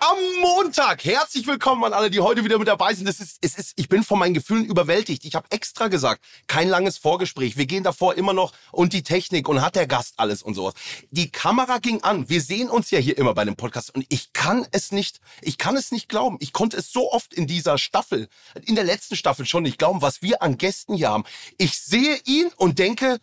[0.00, 1.04] am Montag.
[1.04, 3.06] Herzlich willkommen an alle, die heute wieder mit dabei sind.
[3.06, 5.26] Es ist, es ist, ich bin von meinen Gefühlen überwältigt.
[5.26, 7.58] Ich habe extra gesagt, kein langes Vorgespräch.
[7.58, 10.72] Wir gehen davor immer noch und die Technik und hat der Gast alles und sowas.
[11.10, 12.30] Die Kamera ging an.
[12.30, 15.58] Wir sehen uns ja hier immer bei dem Podcast und ich kann es nicht, ich
[15.58, 16.38] kann es nicht glauben.
[16.40, 18.28] Ich konnte es so oft in dieser Staffel,
[18.64, 21.24] in der letzten Staffel schon nicht glauben, was wir an Gästen hier haben.
[21.58, 23.18] Ich sehe ihn und denke,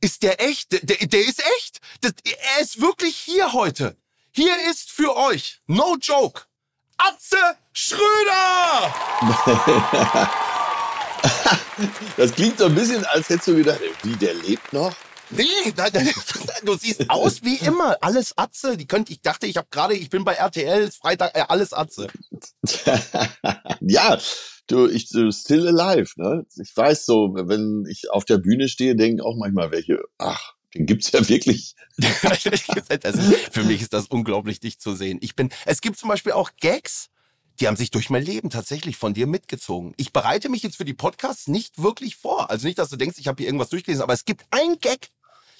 [0.00, 0.72] ist der echt?
[0.72, 1.80] Der, der, ist echt.
[2.00, 3.96] Das, er ist wirklich hier heute.
[4.36, 6.42] Hier ist für euch, no joke,
[6.98, 7.38] Atze
[7.72, 8.94] Schröder!
[12.16, 14.94] Das klingt so ein bisschen, als hättest du gedacht, wie, der lebt noch?
[15.30, 15.44] Nee,
[16.64, 17.96] du siehst aus wie immer.
[18.00, 18.76] Alles Atze.
[18.76, 22.06] Die könnt, ich dachte, ich habe gerade, ich bin bei RTL, Freitag, äh, alles Atze.
[23.80, 24.18] ja,
[24.68, 26.46] du, ich du still alive, ne?
[26.62, 30.86] Ich weiß so, wenn ich auf der Bühne stehe, denken auch manchmal welche, ach, den
[30.86, 31.74] gibt's ja wirklich.
[33.02, 35.18] also, für mich ist das unglaublich, dich zu sehen.
[35.22, 37.08] Ich bin, es gibt zum Beispiel auch Gags,
[37.60, 39.94] die haben sich durch mein Leben tatsächlich von dir mitgezogen.
[39.96, 42.50] Ich bereite mich jetzt für die Podcasts nicht wirklich vor.
[42.50, 45.08] Also nicht, dass du denkst, ich habe hier irgendwas durchgelesen, aber es gibt einen Gag,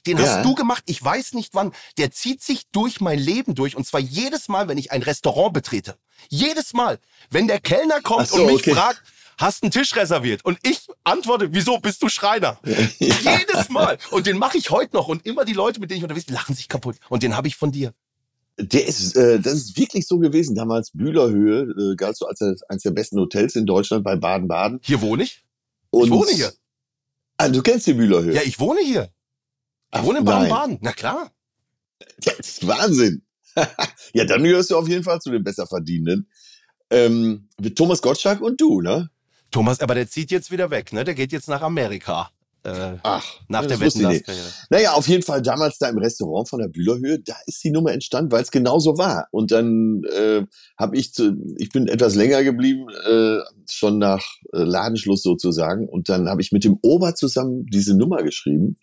[0.07, 0.27] den Ja.
[0.27, 1.73] hast du gemacht, ich weiß nicht wann.
[1.99, 3.77] Der zieht sich durch mein Leben durch.
[3.77, 5.99] Und zwar jedes Mal, wenn ich ein Restaurant betrete.
[6.29, 7.01] Jedes Mal.
[7.31, 8.75] Wenn der Kellner kommt so, und mich okay.
[8.75, 9.03] fragt,
[9.39, 10.45] hast einen Tisch reserviert?
[10.45, 12.59] Und ich antworte, wieso bist du Schreiner?
[12.99, 13.99] Jedes Mal.
[14.11, 15.09] Und den mache ich heute noch.
[15.09, 16.97] Und immer die Leute, mit denen ich unterwegs bin, lachen sich kaputt.
[17.09, 17.93] Und den habe ich von dir.
[18.59, 20.55] Der ist, äh, das ist wirklich so gewesen.
[20.55, 24.81] Damals Bühlerhöhe, äh, galt so als eines der besten Hotels in Deutschland bei Baden-Baden.
[24.83, 25.45] Hier wohne ich?
[25.91, 26.53] Und Ich wohne hier.
[27.37, 28.35] Ah, du kennst die Bühlerhöhe?
[28.35, 29.03] Ja, ich wohne hier.
[29.05, 29.11] Ich
[29.91, 30.25] Ach, wohne in.
[30.25, 30.79] Baden-Baden.
[30.81, 31.31] Na klar.
[32.25, 33.23] Ja, das ist Wahnsinn.
[34.15, 36.31] ja, dann gehörst du auf jeden Fall zu den Besserverdienenden.
[36.91, 39.11] Ähm, mit Thomas Gottschalk und du, ne?
[39.57, 41.03] Thomas, aber der zieht jetzt wieder weg, ne?
[41.03, 42.29] Der geht jetzt nach Amerika.
[42.63, 44.27] Äh, Ach, nach der das wusste Wetten ich nicht.
[44.27, 44.49] Karriere.
[44.69, 47.93] Naja, auf jeden Fall damals da im Restaurant von der Bühlerhöhe, da ist die Nummer
[47.93, 49.29] entstanden, weil es genau so war.
[49.31, 50.43] Und dann äh,
[50.79, 54.23] habe ich, zu, ich bin etwas länger geblieben, äh, schon nach
[54.53, 55.89] äh, Ladenschluss sozusagen.
[55.89, 58.77] Und dann habe ich mit dem Ober zusammen diese Nummer geschrieben.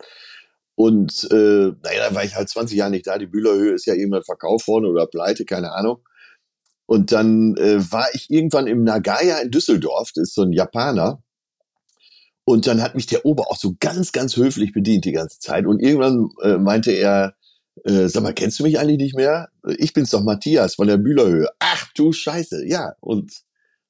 [0.73, 1.35] Und äh,
[1.83, 3.19] naja, da war ich halt 20 Jahre nicht da.
[3.19, 5.99] Die Bühlerhöhe ist ja irgendwann verkauft worden oder pleite, keine Ahnung.
[6.85, 11.21] Und dann äh, war ich irgendwann im Nagaya in Düsseldorf, das ist so ein Japaner.
[12.45, 15.65] Und dann hat mich der Ober auch so ganz, ganz höflich bedient die ganze Zeit.
[15.65, 17.35] Und irgendwann äh, meinte er,
[17.85, 19.49] äh, sag mal, kennst du mich eigentlich nicht mehr?
[19.77, 21.47] Ich bin's doch Matthias von der Bühlerhöhe.
[21.59, 22.93] Ach du Scheiße, ja.
[22.99, 23.31] Und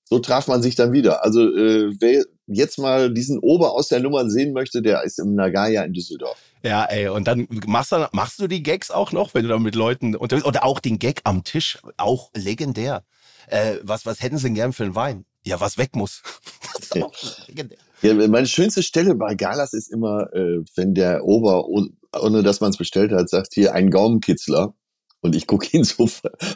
[0.03, 1.23] so traf man sich dann wieder.
[1.23, 5.33] Also äh, wer jetzt mal diesen Ober aus der Nummer sehen möchte, der ist im
[5.33, 6.37] Nagaya in Düsseldorf.
[6.63, 9.59] Ja, ey, und dann machst du, machst du die Gags auch noch, wenn du da
[9.59, 13.03] mit Leuten unterwegs Oder auch den Gag am Tisch, auch legendär.
[13.47, 15.25] Äh, was, was hätten sie denn gern für einen Wein?
[15.45, 16.23] Ja, was weg muss.
[16.73, 17.77] Das ist auch legendär.
[18.01, 22.71] Ja, meine schönste Stelle bei Galas ist immer, äh, wenn der Ober, ohne, dass man
[22.71, 24.73] es bestellt hat, sagt hier ein Gaumenkitzler.
[25.21, 26.07] Und ich gucke ihn so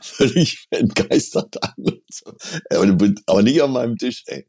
[0.02, 1.74] völlig entgeistert an.
[1.78, 2.34] Und so.
[2.70, 4.48] Äh, Aber nicht an meinem Tisch, ey.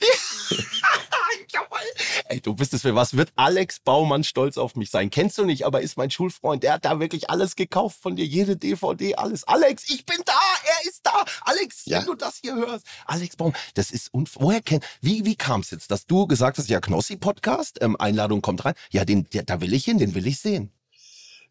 [1.52, 1.78] Jawohl.
[2.26, 5.10] Ey, du bist es für was wird Alex Baumann stolz auf mich sein?
[5.10, 6.62] Kennst du nicht, aber ist mein Schulfreund.
[6.62, 9.44] Der hat da wirklich alles gekauft von dir, jede DVD, alles.
[9.48, 11.24] Alex, ich bin da, er ist da.
[11.42, 11.98] Alex, Ja.
[12.00, 12.86] wenn du das hier hörst.
[13.06, 16.58] Alex Baumann, das ist unf woher kennt, wie, wie kam es jetzt, dass du gesagt
[16.58, 18.74] hast, ja, Knossi-Podcast, ähm, Einladung kommt rein.
[18.90, 20.72] Ja, den, der, da will ich hin, den will ich sehen.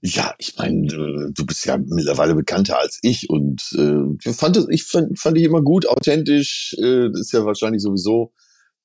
[0.01, 4.55] Ja, ich meine, äh, du bist ja mittlerweile bekannter als ich und äh, ich fand
[4.55, 6.73] es, ich fand, fand ich immer gut, authentisch.
[6.79, 8.31] Äh, das ist ja wahrscheinlich sowieso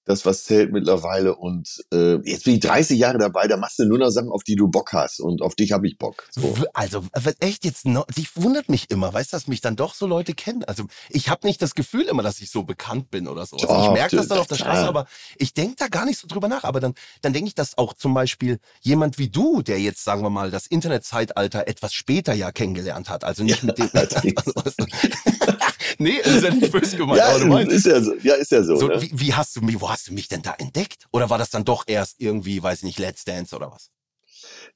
[0.05, 1.35] das, was zählt mittlerweile.
[1.35, 4.45] Und äh, jetzt bin ich 30 Jahre dabei, da machst du nur noch Sachen, auf
[4.45, 6.29] die du Bock hast und auf dich habe ich Bock.
[6.31, 6.55] So.
[6.73, 7.05] Also
[7.41, 7.87] echt jetzt,
[8.17, 10.65] ich wundert mich immer, weißt du, dass mich dann doch so Leute kennen.
[10.65, 13.57] Also ich habe nicht das Gefühl immer, dass ich so bekannt bin oder so.
[13.57, 14.75] Also ich Doch, merke das dann auf der klar.
[14.75, 15.07] Straße, aber
[15.37, 16.65] ich denke da gar nicht so drüber nach.
[16.65, 20.23] Aber dann, dann denke ich, dass auch zum Beispiel jemand wie du, der jetzt, sagen
[20.23, 23.91] wir mal, das Internetzeitalter etwas später ja kennengelernt hat, also nicht mit dem...
[25.99, 28.15] nee, ist ja nicht böse gemeint, Ja, aber du ist ja so.
[28.23, 28.77] Ja, ist ja so.
[28.77, 29.01] so, ne?
[29.03, 31.07] wie, wie hast du mich, wo hast du mich denn da entdeckt?
[31.13, 33.91] Oder war das dann doch erst irgendwie, weiß ich nicht, Let's Dance oder was?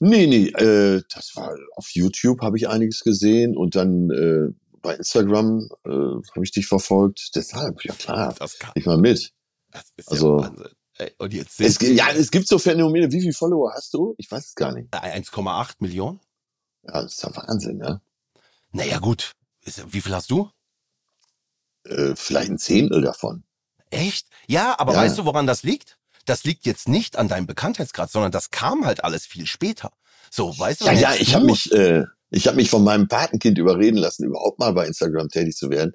[0.00, 4.94] Nee, nee, äh, das war auf YouTube habe ich einiges gesehen und dann äh, bei
[4.94, 7.30] Instagram äh, habe ich dich verfolgt.
[7.34, 8.72] Deshalb, ja klar, Das kann.
[8.76, 9.32] ich mal mit.
[9.70, 10.68] Das ist Also- ja Wahnsinn.
[11.00, 13.12] Ey, und jetzt Es, ja, es gibt so Phänomene.
[13.12, 14.14] Wie viele Follower hast du?
[14.18, 14.90] Ich weiß es gar nicht.
[14.92, 16.18] 1,8 Millionen?
[16.82, 18.00] Ja, das ist ja Wahnsinn, ne?
[18.72, 19.32] Naja, gut.
[19.90, 20.50] Wie viel hast du?
[21.88, 23.44] Äh, vielleicht ein Zehntel davon.
[23.90, 24.26] Echt?
[24.46, 25.00] Ja, aber Ja.
[25.00, 25.98] weißt du, woran das liegt?
[26.26, 29.92] Das liegt jetzt nicht an deinem Bekanntheitsgrad, sondern das kam halt alles viel später.
[30.30, 30.84] So, weißt du?
[30.86, 34.58] Ja, ja, ich habe mich, äh, ich habe mich von meinem Patenkind überreden lassen, überhaupt
[34.58, 35.94] mal bei Instagram tätig zu werden.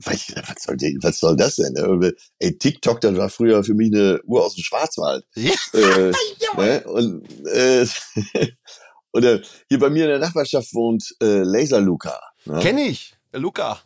[0.00, 1.72] Weil ich, was soll, was soll das denn?
[1.72, 2.12] ne?
[2.38, 5.24] Ey, TikTok, das war früher für mich eine Uhr aus dem Schwarzwald.
[5.36, 5.52] Ja.
[5.74, 6.12] äh,
[6.56, 6.84] ne?
[6.86, 7.82] Und, äh,
[9.14, 12.18] äh, hier bei mir in der Nachbarschaft wohnt äh, Laser Luca.
[12.44, 12.58] Ne?
[12.60, 13.14] Kenn ich.
[13.32, 13.80] Luca.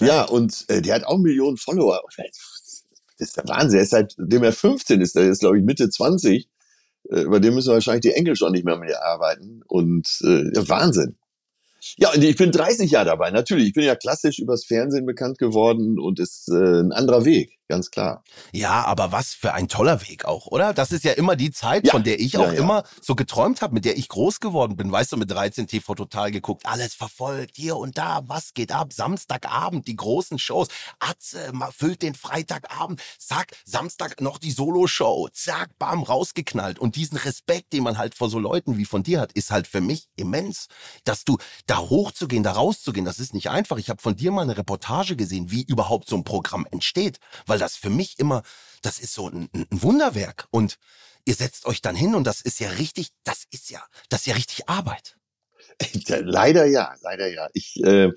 [0.00, 2.00] Ja, und äh, der hat auch Millionen Follower.
[2.16, 3.78] Das ist der Wahnsinn.
[3.78, 6.48] Er ist seitdem er 15 ist, der ist, glaube ich, Mitte 20.
[7.10, 9.62] Äh, über den müssen wahrscheinlich die Enkel schon nicht mehr mit ihr arbeiten.
[9.66, 11.16] Und äh, ja, Wahnsinn.
[11.98, 13.30] Ja, und ich bin 30 Jahre dabei.
[13.30, 17.58] Natürlich, ich bin ja klassisch übers Fernsehen bekannt geworden und ist äh, ein anderer Weg,
[17.68, 18.22] ganz klar.
[18.52, 20.74] Ja, aber was für ein toller Weg auch, oder?
[20.74, 21.92] Das ist ja immer die Zeit, Ja.
[21.92, 22.58] von der ich Ja, auch ja.
[22.58, 24.92] immer so geträumt habe, mit der ich groß geworden bin.
[24.92, 28.92] Weißt du, mit 13 TV total geguckt, alles verfolgt, hier und da, was geht ab?
[28.92, 30.68] Samstagabend, die großen Shows.
[31.00, 36.78] Atze füllt den Freitagabend, zack, Samstag noch die Solo-Show, zack, bam, rausgeknallt.
[36.78, 39.66] Und diesen Respekt, den man halt vor so Leuten wie von dir hat, ist halt
[39.66, 40.66] für mich immens.
[41.04, 43.78] Dass du da hochzugehen, da rauszugehen, das ist nicht einfach.
[43.78, 47.18] Ich habe von dir mal eine Reportage gesehen, wie überhaupt so ein Programm entsteht.
[47.46, 48.42] Weil das für mich immer,
[48.82, 50.48] das ist so ein, ein Wunderwerk.
[50.50, 50.78] Und
[51.24, 54.26] ihr setzt euch dann hin und das ist ja richtig, das ist ja, das ist
[54.26, 55.16] ja richtig Arbeit.
[56.08, 57.48] Leider ja, leider ja.
[57.52, 58.10] Ich, äh,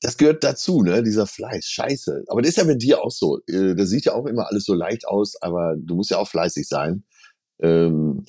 [0.00, 1.02] das gehört dazu, ne?
[1.02, 2.24] Dieser Fleiß, scheiße.
[2.28, 3.38] Aber das ist ja bei dir auch so.
[3.46, 6.28] Äh, das sieht ja auch immer alles so leicht aus, aber du musst ja auch
[6.28, 7.04] fleißig sein.
[7.60, 8.24] Ähm,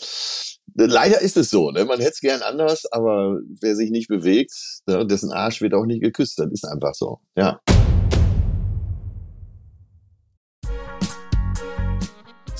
[0.76, 1.84] leider ist es so, ne?
[1.84, 4.54] Man hätte es gern anders, aber wer sich nicht bewegt,
[4.88, 6.40] ne, dessen Arsch wird auch nicht geküsst.
[6.40, 7.20] Das ist einfach so.
[7.36, 7.60] Ja.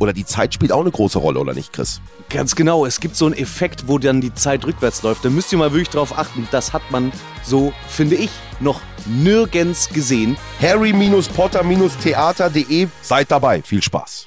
[0.00, 2.00] oder die Zeit spielt auch eine große Rolle, oder nicht, Chris?
[2.30, 5.24] Ganz genau, es gibt so einen Effekt, wo dann die Zeit rückwärts läuft.
[5.24, 6.48] Da müsst ihr mal wirklich drauf achten.
[6.50, 7.12] Das hat man
[7.44, 8.30] so, finde ich,
[8.60, 10.36] noch nirgends gesehen.
[10.60, 12.88] Harry-Potter-Theater.de.
[13.02, 13.62] Seid dabei.
[13.62, 14.26] Viel Spaß.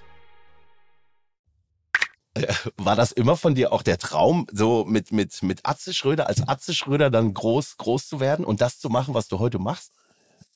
[2.77, 6.47] War das immer von dir auch der Traum, so mit, mit, mit Atze Schröder, als
[6.47, 9.91] Atze Schröder dann groß, groß zu werden und das zu machen, was du heute machst?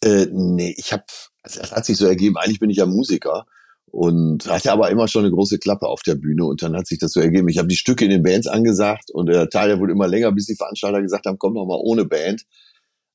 [0.04, 1.04] Äh, nee, ich habe,
[1.44, 3.46] also das hat sich so ergeben, eigentlich bin ich ja Musiker
[3.98, 7.00] und hatte aber immer schon eine große Klappe auf der Bühne und dann hat sich
[7.00, 7.50] das so ergeben.
[7.50, 10.46] Ich habe die Stücke in den Bands angesagt und der Teil wurde immer länger, bis
[10.46, 12.46] die Veranstalter gesagt haben, komm noch mal ohne Band.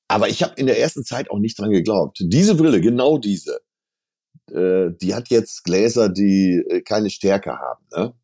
[0.08, 2.18] Aber ich habe in der ersten Zeit auch nicht dran geglaubt.
[2.20, 3.60] Diese Brille, genau diese,
[4.50, 7.86] äh, die hat jetzt Gläser, die äh, keine Stärke haben.
[7.94, 8.14] Ne?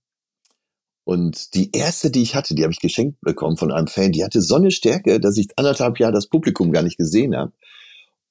[1.05, 4.25] Und die erste, die ich hatte, die habe ich geschenkt bekommen von einem Fan, die
[4.25, 7.53] hatte so eine Stärke, dass ich anderthalb Jahre das Publikum gar nicht gesehen habe.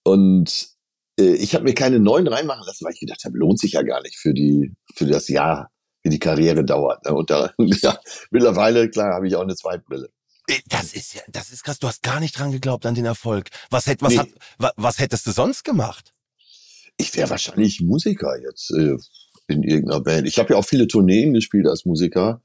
[0.04, 0.76] Und
[1.24, 4.02] ich habe mir keine neuen reinmachen lassen, weil ich gedacht habe, lohnt sich ja gar
[4.04, 5.72] nicht für die für das Jahr,
[6.04, 7.04] wie die Karriere dauert.
[7.06, 7.14] Ne?
[7.14, 8.00] Und da, ja,
[8.32, 10.10] mittlerweile, klar, habe ich auch eine Zweitbrille.
[10.48, 11.80] Äh, Das ist ja, das ist krass.
[11.80, 13.50] Du hast gar nicht dran geglaubt an den Erfolg.
[13.72, 14.20] Was hätt, was Nee.
[14.20, 16.14] hat, wa, was hättest du sonst gemacht?
[16.98, 18.96] Ich wäre wahrscheinlich Musiker jetzt äh,
[19.48, 20.28] in irgendeiner Band.
[20.28, 22.42] Ich habe ja auch viele Tourneen gespielt als Musiker.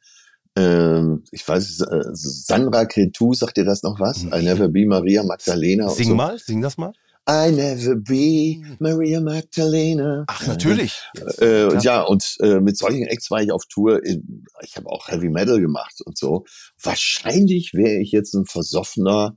[0.57, 4.25] Ähm, ich weiß, äh, Sandra Cretu, sagt dir das noch was?
[4.25, 5.89] I Never Be Maria Magdalena.
[5.89, 6.15] Sing so.
[6.15, 6.93] mal, sing das mal.
[7.29, 10.25] I never be Maria Magdalena.
[10.27, 11.01] Ach, natürlich.
[11.39, 11.83] Äh, Klar.
[11.83, 14.01] ja, und äh, mit solchen Acts war ich auf Tour.
[14.05, 16.45] Ich habe auch Heavy Metal gemacht und so.
[16.83, 19.37] Wahrscheinlich wäre ich jetzt ein versoffener,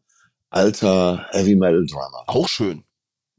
[0.50, 2.24] alter Heavy Metal Drummer.
[2.26, 2.84] Auch schön.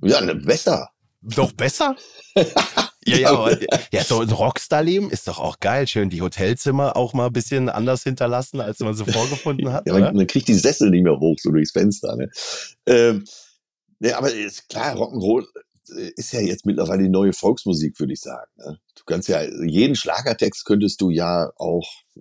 [0.02, 0.90] Ja, ne, besser.
[1.22, 1.96] Doch besser?
[2.36, 3.58] ja, ja, aber,
[3.90, 5.88] ja, so ein Rockstar-Leben ist doch auch geil.
[5.88, 9.88] Schön die Hotelzimmer auch mal ein bisschen anders hinterlassen, als man sie vorgefunden hat.
[9.88, 12.14] Ja, man, man kriegt die Sessel nicht mehr hoch, so durchs Fenster.
[12.14, 12.30] Ne?
[12.86, 13.24] Ähm,
[13.98, 15.46] ne, aber ist klar, Rock'n'Roll
[15.96, 18.50] äh, ist ja jetzt mittlerweile die neue Volksmusik, würde ich sagen.
[18.56, 18.78] Ne?
[18.94, 22.20] Du kannst ja, jeden Schlagertext könntest du ja auch äh,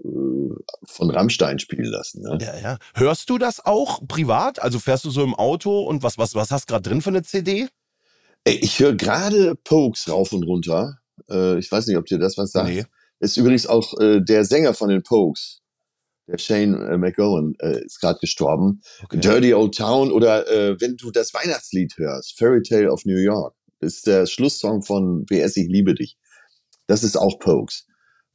[0.84, 2.22] von Rammstein spielen lassen.
[2.22, 2.38] Ne?
[2.41, 2.77] Ja, ja.
[2.94, 4.62] Hörst du das auch privat?
[4.62, 7.10] Also fährst du so im Auto und was, was, was hast du gerade drin für
[7.10, 7.67] eine CD?
[8.44, 11.00] Ey, Ich höre gerade Pokes rauf und runter.
[11.29, 12.70] Äh, ich weiß nicht, ob dir das was sagt.
[12.70, 12.86] Nee.
[13.20, 15.62] Ist übrigens auch äh, der Sänger von den Pokes.
[16.27, 18.82] Der Shane äh, McGowan äh, ist gerade gestorben.
[19.03, 19.20] Okay.
[19.20, 23.55] Dirty Old Town oder äh, wenn du das Weihnachtslied hörst, Fairy Tale of New York,
[23.79, 26.17] ist der Schlusssong von WS Ich liebe dich.
[26.88, 27.86] Das ist auch Pokes.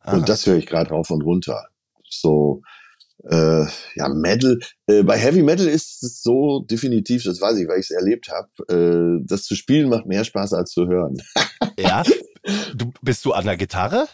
[0.01, 0.17] Ah.
[0.17, 1.67] Und das höre ich gerade rauf und runter.
[2.09, 2.63] So,
[3.29, 4.59] äh, ja, Metal.
[4.87, 8.31] Äh, bei Heavy Metal ist es so definitiv, das weiß ich, weil ich es erlebt
[8.31, 9.21] habe.
[9.21, 11.17] Äh, das zu spielen macht mehr Spaß als zu hören.
[11.79, 12.03] Ja.
[12.75, 14.07] Du, bist du an der Gitarre?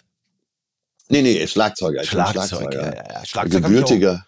[1.08, 2.02] Nee, nee, Schlagzeuger.
[2.02, 2.72] Ich Schlagzeug.
[2.74, 3.24] Ja, ja, ja.
[3.24, 4.26] Schlagzeug hab ich auch, Gebürtiger,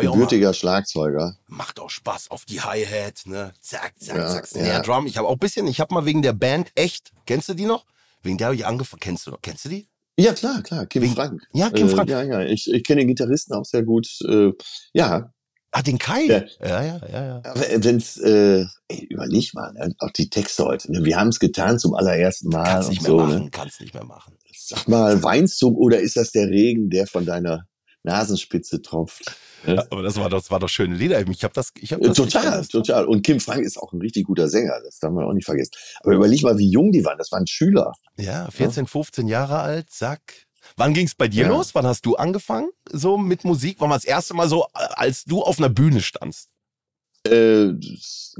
[0.00, 1.36] ich auch gebürtiger Schlagzeuger.
[1.48, 3.52] Macht auch Spaß auf die Hi-Hat, ne?
[3.60, 4.80] Zack, zack, Ja, zack, Snare ja.
[4.82, 5.06] Drum.
[5.06, 7.66] Ich habe auch ein bisschen, ich habe mal wegen der Band echt, kennst du die
[7.66, 7.84] noch?
[8.22, 9.00] Wegen der habe ich angefangen.
[9.00, 9.40] Kennst du noch?
[9.40, 9.88] Kennst du die?
[10.18, 10.86] Ja, klar, klar.
[10.86, 11.42] Kim Frank.
[11.52, 12.08] Ja, Kim Äh, Frank.
[12.08, 12.40] ja, ja.
[12.40, 14.08] Ich, ich kenne den Gitarristen auch sehr gut.
[14.26, 14.52] Äh,
[14.94, 15.30] ja,
[15.72, 16.24] Ah, den Kai.
[16.24, 16.42] Ja.
[16.62, 17.42] Ja, ja, ja, ja.
[17.44, 19.94] aber wenn's, äh, ey, überleg mal, ne?
[19.98, 20.90] auch die Texte heute.
[20.90, 21.04] Ne?
[21.04, 23.16] Wir haben es getan zum allerersten Mal Kannst nicht mehr so.
[23.18, 23.50] machen, Ne?
[23.50, 24.34] kannst nicht mehr machen.
[24.58, 27.66] Sag mal, weinst du oder ist das der Regen, der von deiner
[28.04, 29.36] Nasenspitze tropft?
[29.66, 31.20] Ja, aber das war doch, das war doch schöne Lieder.
[31.28, 33.04] Ich habe das, ich habe Äh, das Total, total.
[33.06, 35.72] Und Kim Frank ist auch ein richtig guter Sänger, das darf man auch nicht vergessen.
[36.00, 37.18] Aber überleg mal, wie jung die waren.
[37.18, 37.92] Das waren Schüler.
[38.16, 40.45] Ja, 14, 15 Jahre alt, zack.
[40.76, 41.48] Wann ging's bei dir Ja.
[41.48, 41.74] los?
[41.74, 43.76] Wann hast du angefangen so mit Musik?
[43.80, 46.48] Wann war das erste Mal so, als du auf einer Bühne standst?
[47.26, 47.72] Äh,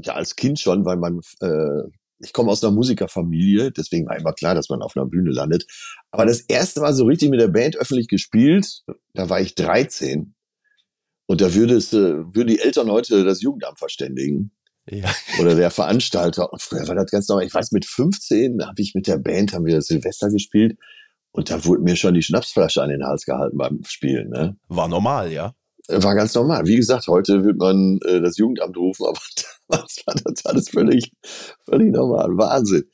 [0.01, 4.33] ja, als Kind schon, weil man, äh, ich komme aus einer Musikerfamilie, deswegen war immer
[4.33, 5.65] klar, dass man auf einer Bühne landet.
[6.11, 10.33] Aber das erste Mal so richtig mit der Band öffentlich gespielt, da war ich 13.
[11.25, 11.97] Und da würde es, äh,
[12.33, 14.51] würden die Eltern heute das Jugendamt verständigen.
[14.89, 15.13] Ja.
[15.41, 16.53] oder der Veranstalter.
[16.53, 17.45] Und früher war das ganz normal.
[17.45, 20.77] Ich weiß, mit 15 habe ich mit der Band, haben wir Silvester gespielt.
[21.37, 24.29] Und da wurde mir schon die Schnapsflasche an den Hals gehalten beim Spielen.
[24.31, 24.57] Ne?
[24.69, 25.53] War normal, ja.
[25.87, 26.65] War ganz normal.
[26.65, 29.19] Wie gesagt, heute wird man äh, das Jugendamt rufen, aber
[29.69, 31.11] damals war das alles völlig,
[31.69, 32.35] völlig normal.
[32.35, 32.89] Wahnsinn.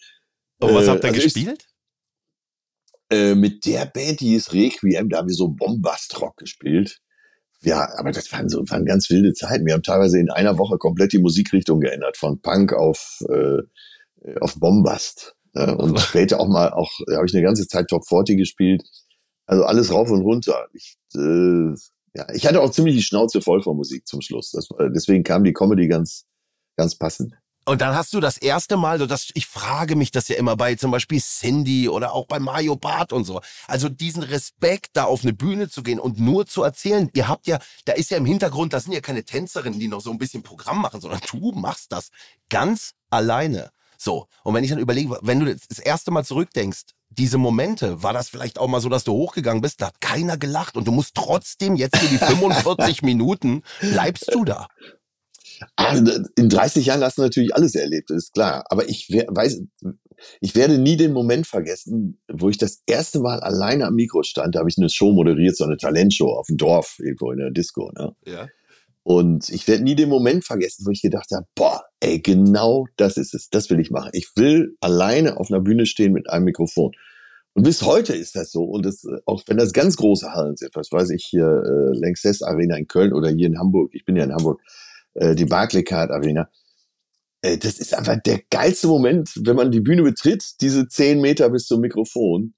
[0.59, 1.65] Und was Äh, habt ihr also ich- gespielt?
[3.09, 6.99] Äh, mit der Band, die hieß Requiem, da haben wir so Bombast-Rock gespielt.
[7.61, 9.65] Ja, aber das waren so waren ganz wilde Zeiten.
[9.65, 13.59] Wir haben teilweise in einer Woche komplett die Musikrichtung geändert, von Punk auf, äh,
[14.41, 15.35] auf Bombast.
[15.55, 18.83] Ja, und später auch mal, auch da habe ich eine ganze Zeit Top 40 gespielt.
[19.45, 20.67] Also alles rauf und runter.
[20.73, 21.73] Ich, äh,
[22.15, 24.51] ja, ich hatte auch ziemlich die Schnauze voll von Musik zum Schluss.
[24.51, 26.25] Das, war- deswegen kam die Comedy ganz,
[26.77, 27.33] ganz passend.
[27.65, 30.57] Und dann hast du das erste Mal, so das, ich frage mich das ja immer
[30.57, 33.39] bei zum Beispiel Cindy oder auch bei Mario Barth und so.
[33.67, 37.09] Also diesen Respekt, da auf eine Bühne zu gehen und nur zu erzählen.
[37.13, 40.01] Ihr habt ja, da ist ja im Hintergrund, das sind ja keine Tänzerinnen, die noch
[40.01, 42.09] so ein bisschen Programm machen, sondern du machst das
[42.49, 43.71] ganz alleine.
[43.97, 44.27] So.
[44.43, 48.29] Und wenn ich dann überlege, wenn du das erste Mal zurückdenkst, diese Momente, war das
[48.29, 51.15] vielleicht auch mal so, dass du hochgegangen bist, da hat keiner gelacht und du musst
[51.15, 54.67] trotzdem jetzt für die 45 Minuten, bleibst du da.
[55.75, 55.95] Ah,
[56.35, 58.65] in 30 Jahren hast du natürlich alles erlebt, ist klar.
[58.69, 59.61] Aber ich weiß,
[60.41, 64.55] ich werde nie den Moment vergessen, wo ich das erste Mal alleine am Mikro stand.
[64.55, 67.51] Da habe ich eine Show moderiert, so eine Talentshow auf dem Dorf, irgendwo in der
[67.51, 67.91] Disco.
[67.95, 68.15] Ne?
[68.25, 68.47] Ja.
[69.03, 73.17] Und ich werde nie den Moment vergessen, wo ich gedacht habe, boah, ey, genau das
[73.17, 73.49] ist es.
[73.49, 74.11] Das will ich machen.
[74.13, 76.93] Ich will alleine auf einer Bühne stehen mit einem Mikrofon.
[77.53, 78.63] Und bis heute ist das so.
[78.63, 81.97] Und das, äh, auch wenn das ganz große Hallen sind, was weiß ich, hier äh,
[81.97, 84.61] Lanxess Arena in Köln oder hier in Hamburg, ich bin ja in Hamburg,
[85.13, 86.49] äh, die Barclaycard Arena.
[87.41, 91.49] Äh, das ist einfach der geilste Moment, wenn man die Bühne betritt, diese zehn Meter
[91.49, 92.55] bis zum Mikrofon.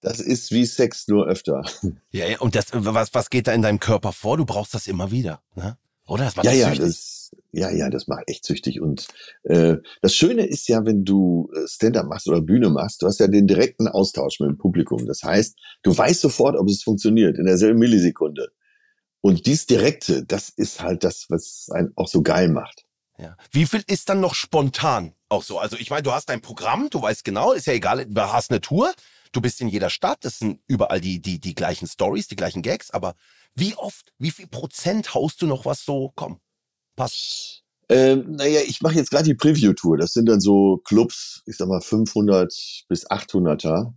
[0.00, 1.62] Das ist wie Sex nur öfter.
[2.10, 4.36] Ja, ja, und das, was, was geht da in deinem Körper vor?
[4.36, 5.76] Du brauchst das immer wieder, ne?
[6.06, 6.24] Oder?
[6.24, 8.80] Das macht ja, ja, das, ja, ja, das macht echt süchtig.
[8.80, 9.08] Und
[9.42, 13.20] äh, das Schöne ist ja, wenn du äh, Stand-up machst oder Bühne machst, du hast
[13.20, 15.06] ja den direkten Austausch mit dem Publikum.
[15.06, 18.48] Das heißt, du weißt sofort, ob es funktioniert in derselben Millisekunde.
[19.20, 22.86] Und dies Direkte, das ist halt das, was einen auch so geil macht.
[23.18, 23.36] Ja.
[23.50, 25.58] Wie viel ist dann noch spontan auch so?
[25.58, 28.50] Also ich meine, du hast dein Programm, du weißt genau, ist ja egal, du hast
[28.50, 28.92] eine Tour,
[29.32, 32.62] du bist in jeder Stadt, das sind überall die, die, die gleichen Stories, die gleichen
[32.62, 33.14] Gags, aber
[33.54, 36.40] wie oft, wie viel Prozent haust du noch was so, komm,
[36.96, 37.64] passt?
[37.88, 39.96] Ähm, naja, ich mache jetzt gerade die Preview-Tour.
[39.96, 42.52] Das sind dann so Clubs, ich sag mal 500
[42.88, 43.94] bis 800er.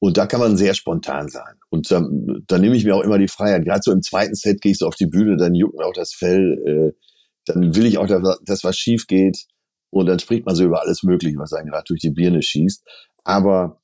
[0.00, 1.58] Und da kann man sehr spontan sein.
[1.68, 3.64] Und ähm, da nehme ich mir auch immer die Freiheit.
[3.64, 5.92] Gerade so im zweiten Set gehe ich so auf die Bühne, dann juckt mir auch
[5.92, 6.58] das Fell.
[6.66, 6.98] Äh,
[7.44, 9.46] dann will ich auch, dass was schief geht.
[9.90, 12.84] Und dann spricht man so über alles Mögliche, was einen gerade durch die Birne schießt.
[13.24, 13.79] Aber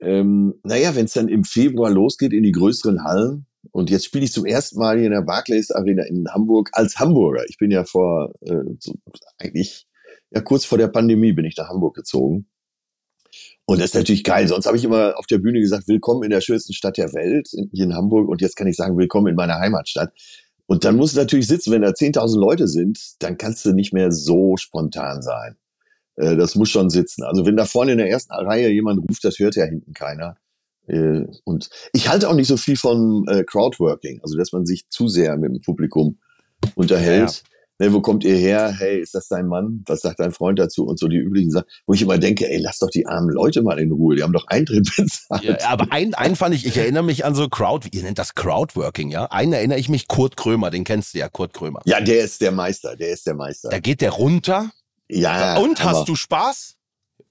[0.00, 4.24] ähm, naja, wenn es dann im Februar losgeht in die größeren Hallen, und jetzt spiele
[4.24, 7.44] ich zum ersten Mal hier in der Barclays Arena in Hamburg als Hamburger.
[7.48, 8.94] Ich bin ja vor äh, so,
[9.38, 9.86] eigentlich
[10.30, 12.46] ja kurz vor der Pandemie bin ich nach Hamburg gezogen.
[13.64, 14.46] Und das ist natürlich geil.
[14.46, 17.48] Sonst habe ich immer auf der Bühne gesagt, willkommen in der schönsten Stadt der Welt,
[17.72, 18.28] hier in Hamburg.
[18.28, 20.12] Und jetzt kann ich sagen, willkommen in meiner Heimatstadt.
[20.66, 24.12] Und dann muss natürlich sitzen, wenn da 10.000 Leute sind, dann kannst du nicht mehr
[24.12, 25.56] so spontan sein.
[26.16, 27.22] Äh, das muss schon sitzen.
[27.22, 30.36] Also wenn da vorne in der ersten Reihe jemand ruft, das hört ja hinten keiner.
[30.86, 34.88] Äh, und ich halte auch nicht so viel von äh, Crowdworking, also dass man sich
[34.88, 36.18] zu sehr mit dem Publikum
[36.74, 37.30] unterhält.
[37.30, 38.74] Ja ne, wo kommt ihr her?
[38.76, 39.82] Hey, ist das dein Mann?
[39.86, 40.86] Was sagt dein Freund dazu?
[40.86, 43.62] Und so die üblichen Sachen, wo ich immer denke, ey, lass doch die armen Leute
[43.62, 45.42] mal in Ruhe, die haben doch Eintritt bezahlt.
[45.42, 48.34] Ja, aber ein, einen fand ich, ich erinnere mich an so Crowd, ihr nennt das
[48.34, 49.26] Crowdworking, ja?
[49.26, 51.80] Einen erinnere ich mich, Kurt Krömer, den kennst du ja, Kurt Krömer.
[51.84, 53.68] Ja, der ist der Meister, der ist der Meister.
[53.70, 54.70] Da geht der runter.
[55.08, 55.56] Ja.
[55.58, 56.76] Und hast du Spaß?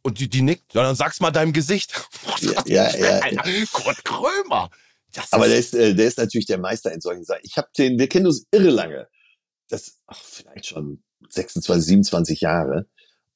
[0.02, 1.94] Und die, die nickt, ja, dann sag's mal deinem Gesicht.
[2.42, 4.70] ja, ja, ja, Kurt Krömer.
[5.14, 7.42] Das aber der ist, äh, der ist natürlich der Meister in solchen Sachen.
[7.44, 9.08] Ich habe den, wir kennen uns irre lange.
[9.70, 12.88] Das, ach, vielleicht schon 26, 27 Jahre.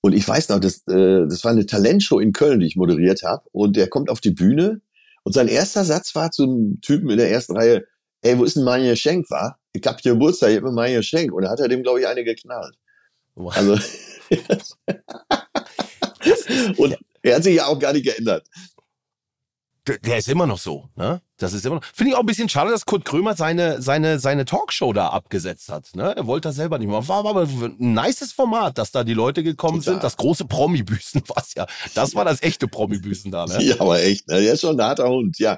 [0.01, 3.23] Und ich weiß noch, das, äh, das war eine Talentshow in Köln, die ich moderiert
[3.23, 3.43] habe.
[3.51, 4.81] Und der kommt auf die Bühne
[5.23, 7.85] und sein erster Satz war zum Typen in der ersten Reihe,
[8.21, 9.59] ey, wo ist denn mein Geschenk, war?
[9.73, 11.31] Ich hab dir Geburtstag, ich hab mir mein Geschenk.
[11.33, 12.75] Und da hat er dem, glaube ich, eine geknallt.
[13.39, 13.55] Wow.
[13.55, 13.73] Also,
[16.77, 18.45] und er hat sich ja auch gar nicht geändert
[19.97, 21.21] der ist immer noch so, ne?
[21.37, 21.83] Das ist immer noch.
[21.83, 25.69] Finde ich auch ein bisschen schade, dass Kurt Krömer seine, seine, seine Talkshow da abgesetzt
[25.69, 25.95] hat.
[25.95, 26.15] Ne?
[26.15, 27.07] Er wollte das selber nicht machen.
[27.07, 29.93] War aber ein nices Format, dass da die Leute gekommen Total.
[29.93, 30.03] sind.
[30.03, 31.65] Das große Promi-Büßen war ja.
[31.95, 33.63] Das war das echte Promi-Büßen da, ne?
[33.63, 34.41] Ja, aber echt, ne?
[34.41, 35.57] Der ist schon ein harter Hund, ja.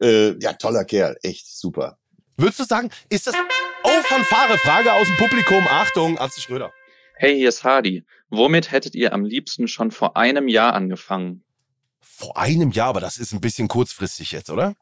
[0.00, 1.98] Äh, ja, toller Kerl, echt super.
[2.36, 3.34] Würdest du sagen, ist das.
[3.82, 5.66] Oh, Fanfare, Frage aus dem Publikum.
[5.68, 6.72] Achtung, Arzt Schröder.
[7.20, 8.04] Hey, hier ist Hardy.
[8.30, 11.42] Womit hättet ihr am liebsten schon vor einem Jahr angefangen?
[12.00, 14.76] Vor einem Jahr, aber das ist ein bisschen kurzfristig jetzt, oder?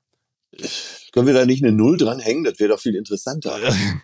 [1.12, 2.44] Können wir da nicht eine Null dranhängen?
[2.44, 3.58] Das wäre doch viel interessanter.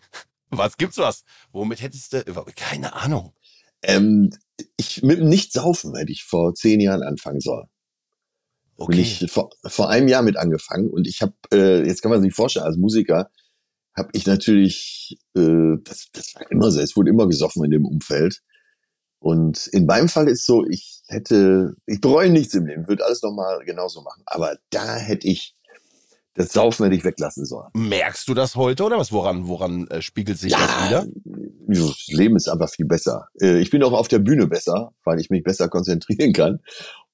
[0.51, 1.25] was gibt's was?
[1.53, 2.25] Womit hättest du?
[2.57, 3.35] Keine Ahnung.
[3.83, 4.31] Ähm,
[4.79, 7.69] ich mit dem Nicht-Saufen hätte ich vor zehn Jahren anfangen sollen.
[8.77, 8.93] Okay.
[8.93, 12.23] Bin ich vor, vor einem Jahr mit angefangen und ich habe, äh, jetzt kann man
[12.23, 13.31] sich vorstellen, als Musiker
[13.95, 17.85] habe ich natürlich, äh, das, das war immer so, es wurde immer gesoffen in dem
[17.85, 18.41] Umfeld.
[19.19, 23.23] Und in meinem Fall ist so, ich hätte, ich bereue nichts im Leben, würde alles
[23.23, 24.23] nochmal genauso machen.
[24.27, 25.55] Aber da hätte ich,
[26.35, 27.69] das Saufen hätte ich weglassen sollen.
[27.75, 29.13] Merkst du das heute oder was?
[29.13, 31.07] Woran, woran äh, spiegelt sich ja, das wieder?
[31.69, 33.29] Das Leben ist einfach viel besser.
[33.41, 36.61] Äh, ich bin auch auf der Bühne besser, weil ich mich besser konzentrieren kann.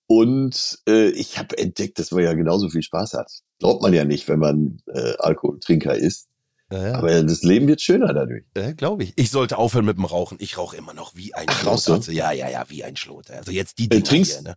[0.07, 3.31] Und äh, ich habe entdeckt, dass man ja genauso viel Spaß hat.
[3.59, 6.29] Glaubt man ja nicht, wenn man äh, Alkoholtrinker ist.
[6.71, 6.95] Ja, ja.
[6.95, 8.45] Aber das Leben wird schöner dadurch.
[8.57, 9.15] Ja, Glaube ich.
[9.17, 10.37] Ich sollte aufhören mit dem Rauchen.
[10.41, 11.89] Ich rauche immer noch wie ein Ach, Schlot.
[11.89, 13.31] Also, ja, ja, ja, wie ein Schlot.
[13.31, 14.57] Also jetzt die Dinger äh, trinkst, hier, ne?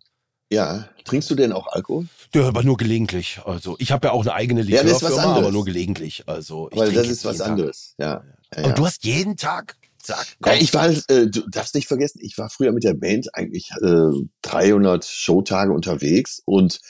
[0.51, 2.07] Ja, trinkst du denn auch Alkohol?
[2.35, 3.39] Ja, aber nur gelegentlich.
[3.45, 6.23] Also ich habe ja auch eine eigene Likörfirma, ja, aber nur gelegentlich.
[6.27, 7.95] Also ich Weil das ist was anderes.
[7.97, 8.23] Ja.
[8.53, 12.19] ja, Und du hast jeden Tag Sag, ja, ich war, äh, du darfst nicht vergessen,
[12.23, 14.09] ich war früher mit der Band eigentlich äh,
[14.41, 16.81] 300 Showtage unterwegs und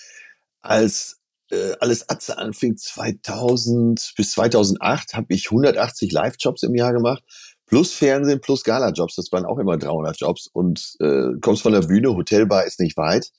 [0.62, 1.21] als
[1.52, 7.24] äh, alles Atze anfing 2000 bis 2008 habe ich 180 Live-Jobs im Jahr gemacht
[7.72, 9.16] plus Fernsehen plus Gala-Jobs.
[9.16, 12.98] Das waren auch immer 300 Jobs und äh, kommst von der Bühne, Hotelbar ist nicht
[12.98, 13.32] weit.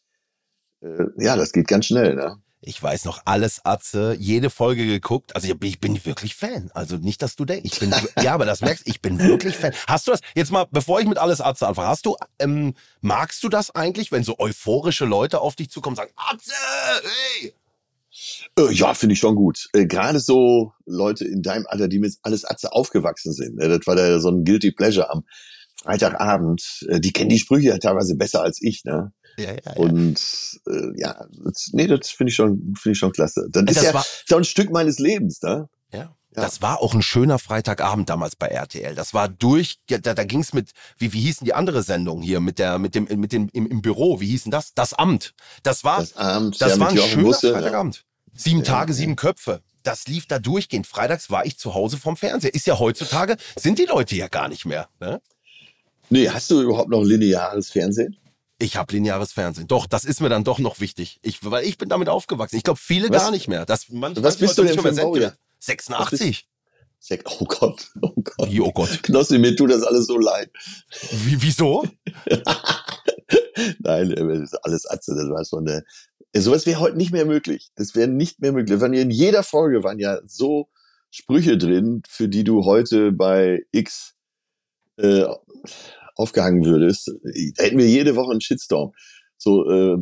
[0.81, 2.39] Äh, ja, das geht ganz schnell, ne?
[2.65, 5.35] Ich weiß noch alles Atze, jede Folge geguckt.
[5.35, 6.71] Also ich bin wirklich Fan.
[6.75, 7.65] Also nicht, dass du denkst.
[7.65, 9.73] Ich bin ja, aber das merkst, ich bin wirklich Fan.
[9.89, 13.43] Hast du das jetzt mal, bevor ich mit alles Atze anfange, hast du ähm, magst
[13.43, 16.55] du das eigentlich, wenn so euphorische Leute auf dich zukommen und sagen, Atze,
[17.03, 17.53] hey,
[18.59, 19.69] äh, ja, finde ich schon gut.
[19.73, 23.57] Äh, Gerade so Leute in deinem Alter, die mit alles Atze aufgewachsen sind.
[23.57, 23.69] Ne?
[23.69, 25.25] Das war da so ein Guilty Pleasure am
[25.83, 26.87] Freitagabend.
[26.89, 29.13] Äh, die kennen die Sprüche ja teilweise besser als ich, ne?
[29.39, 29.73] Ja, ja, ja.
[29.77, 30.61] Und
[30.97, 33.49] ja, das, nee, das finde ich schon, finde ich schon klasse.
[33.51, 35.71] Das, das ist ja so ein Stück meines Lebens, ne?
[35.91, 36.15] Ja.
[36.35, 36.43] Ja.
[36.43, 38.95] Das war auch ein schöner Freitagabend damals bei RTL.
[38.95, 42.41] Das war durch, da, da ging es mit, wie, wie hießen die andere Sendung hier,
[42.41, 44.73] mit der, mit dem, mit dem, im, im Büro, wie hießen das?
[44.73, 45.35] Das Amt.
[45.63, 48.07] Das war, das, Amt, das ja, war ein schöner Busse, Freitagabend.
[48.35, 49.61] Sieben ja, Tage, sieben Köpfe.
[49.83, 50.87] das lief da durchgehend.
[50.87, 52.55] Freitags war ich zu Hause vom Fernseher.
[52.55, 54.89] Ist ja heutzutage, sind die Leute ja gar nicht mehr.
[55.01, 55.21] Ne?
[56.09, 58.17] Nee, hast du überhaupt noch lineares Fernsehen?
[58.59, 59.67] Ich habe lineares Fernsehen.
[59.67, 61.19] Doch, das ist mir dann doch noch wichtig.
[61.23, 62.57] Ich, weil ich bin damit aufgewachsen.
[62.57, 63.67] Ich glaube, viele Was- gar nicht mehr.
[63.67, 65.35] Das, man, Was bist du denn für ein Baujahr?
[65.59, 66.47] 86.
[67.01, 68.49] Sag- Oh Gott, oh Gott.
[68.51, 69.03] Wie, oh Gott.
[69.03, 70.51] Knossi, mir tut das alles so leid.
[71.11, 71.85] Wie, wieso?
[73.81, 75.85] Nein, äh, das ist alles Atze, das war schon eine.
[76.35, 77.71] Sowas wäre heute nicht mehr möglich.
[77.77, 78.81] Das wäre nicht mehr möglich.
[78.81, 80.69] Waren ja in jeder Folge waren ja so
[81.11, 84.15] Sprüche drin, für die du heute bei X
[84.97, 85.27] äh,
[86.15, 87.13] aufgehangen würdest.
[87.57, 88.93] Da hätten wir jede Woche einen Shitstorm.
[89.37, 89.97] So, äh,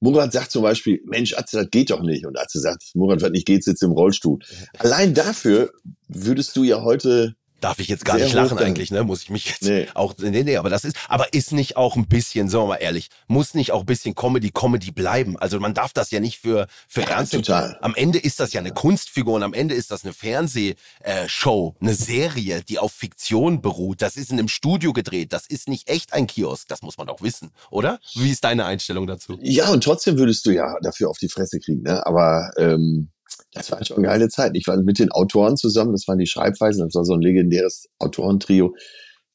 [0.00, 2.26] Murat sagt zum Beispiel, Mensch, Atze, das geht doch nicht.
[2.26, 4.38] Und Atze sagt, Murat, was nicht geht, sitzt im Rollstuhl.
[4.78, 5.72] Allein dafür
[6.08, 9.02] würdest du ja heute Darf ich jetzt gar Sehr nicht lachen eigentlich, ne?
[9.02, 9.88] Muss ich mich jetzt Nee.
[9.94, 12.76] auch, nee, nee, aber das ist, aber ist nicht auch ein bisschen, sagen wir mal
[12.76, 15.36] ehrlich, muss nicht auch ein bisschen Comedy, Comedy bleiben?
[15.36, 17.42] Also man darf das ja nicht für, für ernst nehmen.
[17.42, 17.76] total.
[17.80, 21.94] Am Ende ist das ja eine Kunstfigur und am Ende ist das eine Fernsehshow, eine
[21.94, 24.02] Serie, die auf Fiktion beruht.
[24.02, 25.32] Das ist in einem Studio gedreht.
[25.32, 26.68] Das ist nicht echt ein Kiosk.
[26.68, 27.98] Das muss man doch wissen, oder?
[28.14, 29.38] Wie ist deine Einstellung dazu?
[29.40, 32.06] Ja, und trotzdem würdest du ja dafür auf die Fresse kriegen, ne?
[32.06, 33.10] Aber ähm,
[33.52, 34.52] das war schon eine geile Zeit.
[34.54, 37.88] Ich war mit den Autoren zusammen, das waren die Schreibweisen, das war so ein legendäres
[37.98, 38.74] Autorentrio.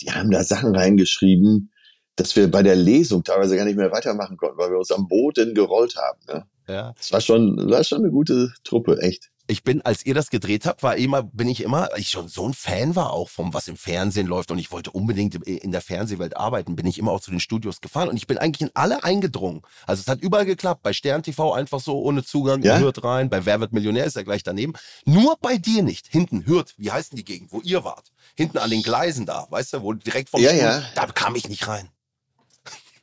[0.01, 1.71] Die haben da Sachen reingeschrieben,
[2.15, 5.07] dass wir bei der Lesung teilweise gar nicht mehr weitermachen konnten, weil wir uns am
[5.07, 6.19] Boden gerollt haben.
[6.27, 6.45] Ne?
[6.67, 6.93] Ja.
[6.97, 9.29] Das war schon, das war schon eine gute Truppe, echt.
[9.47, 12.47] Ich bin, als ihr das gedreht habt, war immer, bin ich immer, ich schon so
[12.47, 15.81] ein Fan war auch vom, was im Fernsehen läuft und ich wollte unbedingt in der
[15.81, 18.71] Fernsehwelt arbeiten, bin ich immer auch zu den Studios gefahren und ich bin eigentlich in
[18.73, 19.61] alle eingedrungen.
[19.85, 20.81] Also es hat überall geklappt.
[20.81, 22.79] Bei Stern TV einfach so ohne Zugang, Ja?
[22.79, 24.73] Hürth rein, bei Wer wird Millionär ist ja gleich daneben.
[25.05, 26.07] Nur bei dir nicht.
[26.07, 28.11] Hinten, Hürth, wie heißt denn die Gegend, wo ihr wart?
[28.35, 30.83] Hinten an den Gleisen da, weißt du, wo direkt vom Ja, Studio- ja.
[30.95, 31.89] da kam ich nicht rein.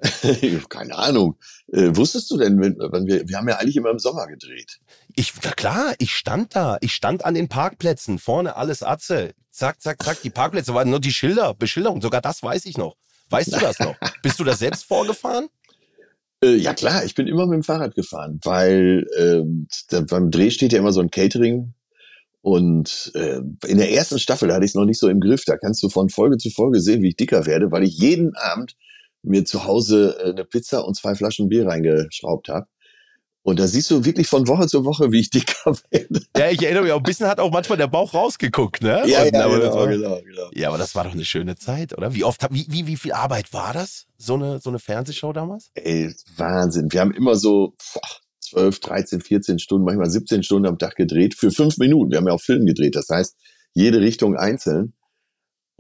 [0.69, 1.37] Keine Ahnung.
[1.69, 4.79] Äh, wusstest du denn, wenn, wenn wir, wir haben ja eigentlich immer im Sommer gedreht.
[5.15, 6.79] Ich, na klar, ich stand da.
[6.81, 8.19] Ich stand an den Parkplätzen.
[8.19, 9.35] Vorne alles Atze.
[9.51, 10.23] Zack, zack, zack.
[10.23, 12.01] Die Parkplätze waren nur die Schilder, Beschilderung.
[12.01, 12.97] Sogar das weiß ich noch.
[13.29, 13.97] Weißt du das noch?
[14.23, 15.49] Bist du da selbst vorgefahren?
[16.43, 20.51] Äh, ja klar, ich bin immer mit dem Fahrrad gefahren, weil ähm, da, beim Dreh
[20.51, 21.75] steht ja immer so ein Catering
[22.41, 25.45] und äh, in der ersten Staffel da hatte ich es noch nicht so im Griff.
[25.45, 28.35] Da kannst du von Folge zu Folge sehen, wie ich dicker werde, weil ich jeden
[28.37, 28.77] Abend
[29.23, 32.67] mir zu Hause äh, eine Pizza und zwei Flaschen Bier reingeschraubt habe.
[33.43, 36.21] Und da siehst du wirklich von Woche zu Woche, wie ich dicker werde.
[36.37, 39.03] Ja, ich erinnere mich, auch ein bisschen hat auch manchmal der Bauch rausgeguckt, ne?
[39.07, 40.51] Ja, Und, ja, aber das genau, war- genau, genau.
[40.53, 42.13] ja, aber das war doch eine schöne Zeit, oder?
[42.15, 44.07] Wie oft, hab- wie, wie, wie viel Arbeit war das?
[44.19, 45.71] So eine, so eine Fernsehshow damals?
[45.75, 46.93] Ey, Wahnsinn.
[46.93, 48.01] Wir haben immer so boah,
[48.51, 52.11] 12, 13, 14 Stunden, manchmal 17 Stunden am Tag gedreht für fünf Minuten.
[52.11, 52.95] Wir haben ja auch Film gedreht.
[52.95, 53.37] Das heißt,
[53.73, 54.93] jede Richtung einzeln.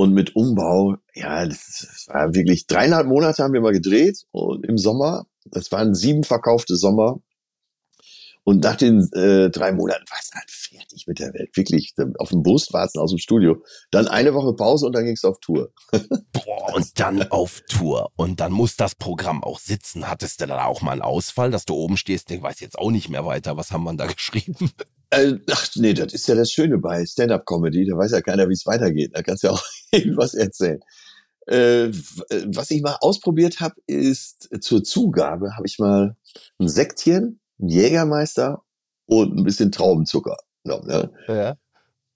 [0.00, 4.78] Und mit Umbau, ja, das, war wirklich dreieinhalb Monate haben wir mal gedreht und im
[4.78, 5.26] Sommer.
[5.44, 7.20] Das waren sieben verkaufte Sommer.
[8.42, 11.54] Und nach den äh, drei Monaten war es halt fertig mit der Welt.
[11.54, 13.62] Wirklich, auf dem Bus warten aus dem Studio.
[13.90, 15.70] Dann eine Woche Pause und dann ging's auf Tour.
[16.32, 18.10] Boah, und dann auf Tour.
[18.16, 20.08] Und dann muss das Programm auch sitzen.
[20.08, 22.30] Hattest du da auch mal einen Ausfall, dass du oben stehst?
[22.30, 23.58] Ich weiß jetzt auch nicht mehr weiter.
[23.58, 24.70] Was haben wir da geschrieben?
[25.10, 27.86] Äh, ach nee, das ist ja das Schöne bei Stand-up-Comedy.
[27.86, 29.10] Da weiß ja keiner, wie es weitergeht.
[29.14, 30.80] Da kannst du ja auch irgendwas erzählen.
[31.48, 31.92] Äh, äh,
[32.46, 36.16] was ich mal ausprobiert habe, ist zur Zugabe habe ich mal
[36.60, 38.62] ein Sektchen, ein Jägermeister
[39.06, 40.36] und ein bisschen Traubenzucker.
[40.62, 41.10] genommen, Ne?
[41.28, 41.56] Ja.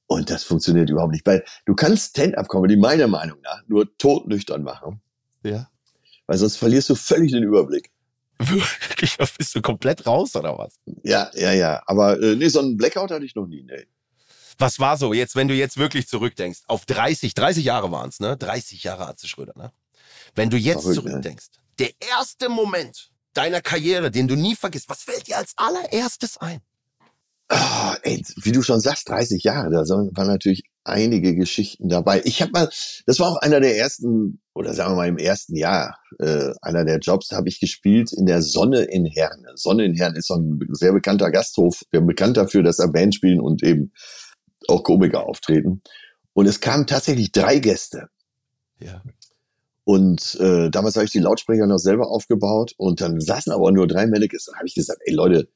[0.06, 1.26] Und das funktioniert überhaupt nicht.
[1.26, 5.00] Weil du kannst Stand-up-Comedy meiner Meinung nach nur todnüchtern machen,
[5.42, 5.68] Ja.
[6.26, 7.90] weil sonst verlierst du völlig den Überblick.
[8.48, 10.74] Wirklich, da bist du komplett raus, oder was?
[11.02, 11.82] Ja, ja, ja.
[11.86, 13.62] Aber äh, nee, so einen Blackout hatte ich noch nie.
[13.62, 13.86] Nee.
[14.58, 18.36] Was war so, jetzt, wenn du jetzt wirklich zurückdenkst, auf 30, 30 Jahre waren's, ne?
[18.36, 19.72] 30 Jahre Atze Schröder, ne?
[20.34, 21.10] Wenn du jetzt Verrückt, ne?
[21.10, 21.46] zurückdenkst,
[21.78, 26.60] der erste Moment deiner Karriere, den du nie vergisst, was fällt dir als allererstes ein?
[27.56, 32.20] Ah, ey, wie du schon sagst, 30 Jahre, da waren natürlich einige Geschichten dabei.
[32.24, 32.68] Ich habe mal,
[33.06, 36.84] das war auch einer der ersten, oder sagen wir mal im ersten Jahr, äh, einer
[36.84, 39.52] der Jobs, da habe ich gespielt in der Sonne in Herne.
[39.54, 43.14] Sonne in Herne ist so ein sehr bekannter Gasthof, der bekannt dafür, dass er Band
[43.14, 43.92] spielen und eben
[44.66, 45.80] auch Komiker auftreten.
[46.32, 48.08] Und es kamen tatsächlich drei Gäste.
[48.80, 49.00] Ja.
[49.84, 53.86] Und äh, damals habe ich die Lautsprecher noch selber aufgebaut und dann saßen aber nur
[53.86, 54.46] drei Mannequins.
[54.46, 55.48] Dann habe ich gesagt, ey Leute,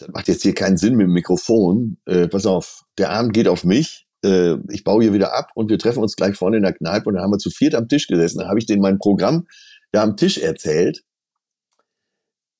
[0.00, 1.98] das macht jetzt hier keinen Sinn mit dem Mikrofon.
[2.06, 4.06] Äh, pass auf, der Abend geht auf mich.
[4.24, 7.08] Äh, ich baue hier wieder ab und wir treffen uns gleich vorne in der Kneipe
[7.08, 8.38] und dann haben wir zu viert am Tisch gesessen.
[8.38, 9.46] Dann habe ich denen mein Programm
[9.92, 11.02] da am Tisch erzählt.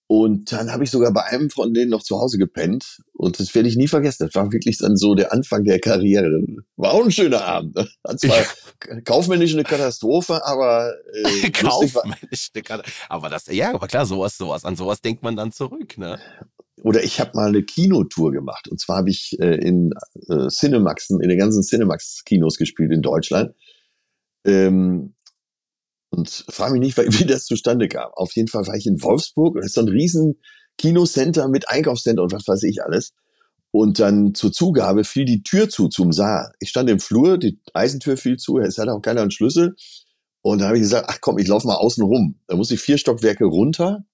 [0.06, 2.98] Und dann habe ich sogar bei einem von denen noch zu Hause gepennt.
[3.12, 4.26] Und das werde ich nie vergessen.
[4.26, 6.42] Das war wirklich dann so der Anfang der Karriere.
[6.76, 7.78] War auch ein schöner Abend.
[7.78, 8.44] Hat zwar
[9.04, 11.22] kaufmännisch eine Katastrophe, aber äh,
[11.62, 12.50] war, Kaufmännisch.
[12.52, 12.90] eine Karte.
[13.08, 16.18] Aber das, ja, aber klar, sowas, sowas, an sowas denkt man dann zurück, ne?
[16.82, 18.68] Oder ich habe mal eine Kinotour gemacht.
[18.68, 19.92] Und zwar habe ich äh, in
[20.28, 23.54] äh, Cinemaxen, in den ganzen Cinemax-Kinos gespielt in Deutschland.
[24.44, 25.14] Ähm,
[26.10, 28.10] und frage mich nicht, wie das zustande kam.
[28.14, 30.40] Auf jeden Fall war ich in Wolfsburg und das ist so ein riesen
[30.78, 33.12] Kinocenter mit Einkaufscenter und was weiß ich alles.
[33.72, 36.52] Und dann zur Zugabe fiel die Tür zu zum Saal.
[36.58, 39.76] Ich stand im Flur, die Eisentür fiel zu, es hatte auch keiner einen Schlüssel.
[40.42, 42.40] Und da habe ich gesagt, ach komm, ich laufe mal außen rum.
[42.46, 44.04] Da musste ich vier Stockwerke runter,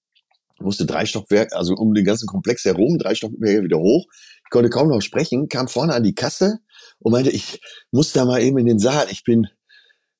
[0.60, 4.06] musste drei Stockwerke, also um den ganzen Komplex herum, drei Stockwerke wieder hoch.
[4.44, 6.58] Ich konnte kaum noch sprechen, kam vorne an die Kasse
[6.98, 9.06] und meinte, ich muss da mal eben in den Saal.
[9.10, 9.48] Ich bin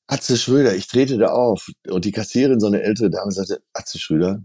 [0.07, 1.69] Atze Schröder, ich trete da auf.
[1.89, 4.43] Und die Kassierin, so eine ältere Dame, sagte, Atze Schröder,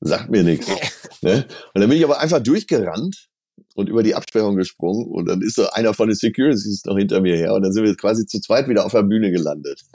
[0.00, 0.66] sagt mir nichts.
[1.22, 1.46] ne?
[1.74, 3.29] Und dann bin ich aber einfach durchgerannt
[3.74, 7.20] und über die Absperrung gesprungen und dann ist so einer von den Securities noch hinter
[7.20, 9.82] mir her und dann sind wir quasi zu zweit wieder auf der Bühne gelandet.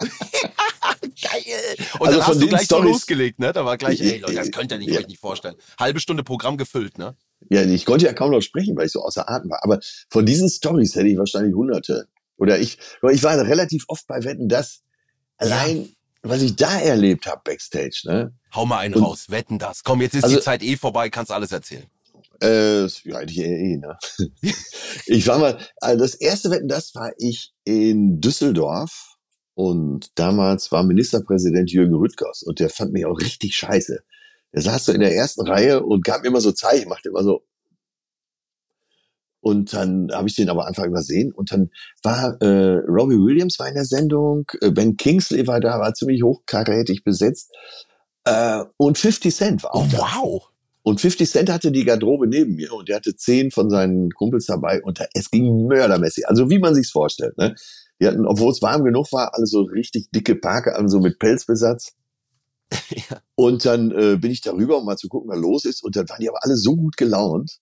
[1.21, 1.75] Geil.
[1.99, 3.53] Und also dann hast du gleich Storys, so losgelegt, ne?
[3.53, 4.99] Da war gleich, ey Leute, das könnt ihr nicht, ja.
[4.99, 5.55] euch nicht vorstellen.
[5.79, 7.15] Halbe Stunde Programm gefüllt, ne?
[7.49, 9.63] Ja, ich konnte ja kaum noch sprechen, weil ich so außer Atem war.
[9.63, 12.07] Aber von diesen Stories hätte ich wahrscheinlich hunderte.
[12.37, 12.77] Oder ich,
[13.11, 14.81] ich war relativ oft bei Wetten, das
[15.37, 15.85] allein, ja.
[16.23, 18.33] was ich da erlebt habe backstage, ne?
[18.53, 19.83] Hau mal einen und, raus, wetten das.
[19.83, 21.85] Komm, jetzt ist also, die Zeit eh vorbei, kannst alles erzählen.
[22.41, 23.97] Äh, ja, die eh, ne?
[25.05, 29.15] ich war mal, also das erste Wetten, das war ich in Düsseldorf
[29.53, 33.99] und damals war Ministerpräsident Jürgen Rüttgers und der fand mich auch richtig scheiße.
[34.53, 37.23] Der saß so in der ersten Reihe und gab mir immer so Zeichen, machte immer
[37.23, 37.43] so.
[39.41, 41.31] Und dann habe ich den aber einfach übersehen.
[41.31, 41.69] Und dann
[42.01, 46.23] war äh, Robbie Williams war in der Sendung, äh, Ben Kingsley war da, war ziemlich
[46.23, 47.51] hochkarätig besetzt.
[48.23, 49.97] Äh, und 50 Cent war auch oh, da.
[49.99, 50.49] Wow.
[50.85, 54.45] Und 50 Cent hatte die Garderobe neben mir und der hatte zehn von seinen Kumpels
[54.45, 56.29] dabei und da, es ging mördermäßig.
[56.29, 57.35] Also wie man sich's vorstellt.
[57.39, 57.55] Ne?
[57.99, 61.17] Die hatten, obwohl es warm genug war, alle so richtig dicke Parke an, so mit
[61.17, 61.95] Pelzbesatz.
[62.91, 63.19] ja.
[63.33, 65.83] Und dann äh, bin ich darüber, um mal zu gucken, was los ist.
[65.83, 67.57] Und dann waren die aber alle so gut gelaunt.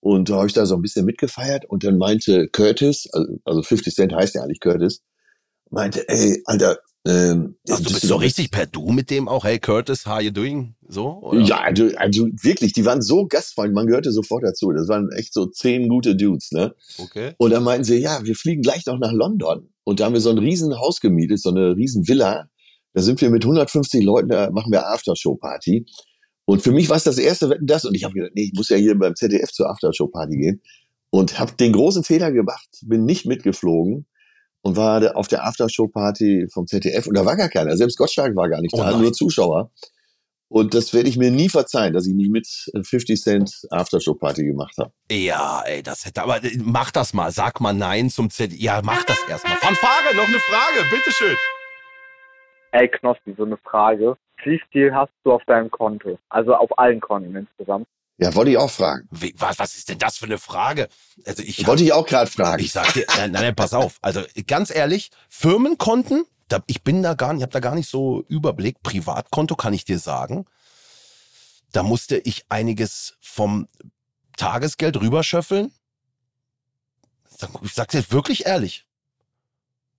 [0.00, 1.66] Und da habe ich da so ein bisschen mitgefeiert.
[1.66, 5.02] Und dann meinte Curtis, also, also 50 Cent heißt ja eigentlich Curtis,
[5.68, 9.58] meinte, ey, Alter, ähm, also du bist so richtig per Du mit dem auch, hey
[9.58, 10.74] Curtis, how you doing?
[10.86, 11.18] So?
[11.22, 11.40] Oder?
[11.40, 14.72] Ja, also, also wirklich, die waren so gastfreundlich, man gehörte sofort dazu.
[14.72, 16.74] Das waren echt so zehn gute Dudes, ne?
[16.98, 17.34] Okay.
[17.38, 19.68] Und dann meinten sie, ja, wir fliegen gleich noch nach London.
[19.84, 22.48] Und da haben wir so ein riesen Haus gemietet, so eine riesen Villa.
[22.94, 25.86] Da sind wir mit 150 Leuten, da machen wir Aftershow-Party.
[26.44, 27.84] Und für mich war es das erste Wetten das.
[27.84, 30.62] Und ich habe gedacht, nee, ich muss ja hier beim ZDF zur Aftershow-Party gehen.
[31.10, 34.06] Und habe den großen Fehler gemacht, bin nicht mitgeflogen
[34.62, 37.76] und war auf der Aftershow-Party vom ZDF und da war gar keiner.
[37.76, 39.70] Selbst Gottschalk war gar nicht oh da, nur Zuschauer.
[40.48, 44.76] Und das werde ich mir nie verzeihen, dass ich nicht mit 50 Cent Aftershow-Party gemacht
[44.78, 44.92] habe.
[45.10, 47.30] Ja, ey, das hätte, aber äh, mach das mal.
[47.32, 48.60] Sag mal Nein zum ZDF.
[48.60, 49.56] Ja, mach das erstmal.
[49.56, 51.36] Fanfare, noch eine Frage, bitteschön.
[52.72, 54.16] Ey, Knospi, so eine Frage.
[54.44, 56.18] Wie viel hast du auf deinem Konto?
[56.28, 57.86] Also auf allen Konten insgesamt?
[58.22, 59.08] Ja, wollte ich auch fragen.
[59.10, 60.88] Wie, was, was ist denn das für eine Frage?
[61.24, 62.62] Also ich wollte ich auch gerade fragen.
[62.62, 63.98] Ich sag dir, nein, nein, pass auf.
[64.00, 67.88] Also ganz ehrlich, Firmenkonten, da, ich bin da gar nicht, ich habe da gar nicht
[67.88, 68.82] so Überblick.
[68.82, 70.46] Privatkonto kann ich dir sagen.
[71.72, 73.66] Da musste ich einiges vom
[74.36, 75.72] Tagesgeld rüberschöffeln.
[77.62, 78.86] Ich sag's jetzt wirklich ehrlich.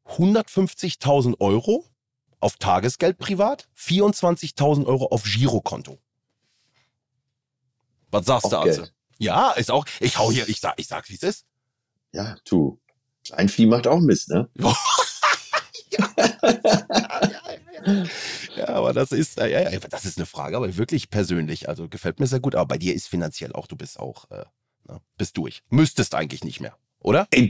[0.08, 1.86] 150.000 Euro
[2.40, 5.98] auf Tagesgeld privat, 24.000 Euro auf Girokonto.
[8.14, 8.92] Was sagst du, Arze?
[9.18, 9.86] Ja, ist auch.
[10.00, 11.46] Ich hau hier, ich sag, ich sag, wie es ist.
[12.14, 12.80] Ja, du.
[13.32, 14.50] Ein Vieh macht auch Mist, ne?
[15.90, 16.10] ja.
[18.56, 21.70] ja, aber das ist, ja, ja, das ist eine Frage, aber wirklich persönlich.
[21.70, 22.54] Also gefällt mir sehr gut.
[22.54, 24.46] Aber bei dir ist finanziell auch, du bist auch, äh,
[24.84, 25.64] na, ne, bist durch.
[25.70, 27.28] Müsstest eigentlich nicht mehr, oder?
[27.32, 27.50] Ey,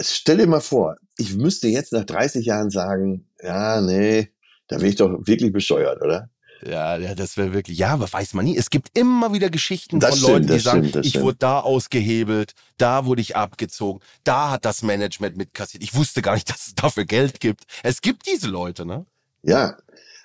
[0.00, 4.30] stell dir mal vor, ich müsste jetzt nach 30 Jahren sagen, ja, nee,
[4.68, 6.30] da wäre ich doch wirklich bescheuert, oder?
[6.64, 8.56] Ja, ja, das wäre wirklich, ja, aber weiß man nie.
[8.56, 11.24] Es gibt immer wieder Geschichten das von stimmt, Leuten, die sagen, stimmt, ich stimmt.
[11.24, 15.82] wurde da ausgehebelt, da wurde ich abgezogen, da hat das Management mitkassiert.
[15.82, 17.64] Ich wusste gar nicht, dass es dafür Geld gibt.
[17.82, 19.06] Es gibt diese Leute, ne?
[19.42, 19.76] Ja,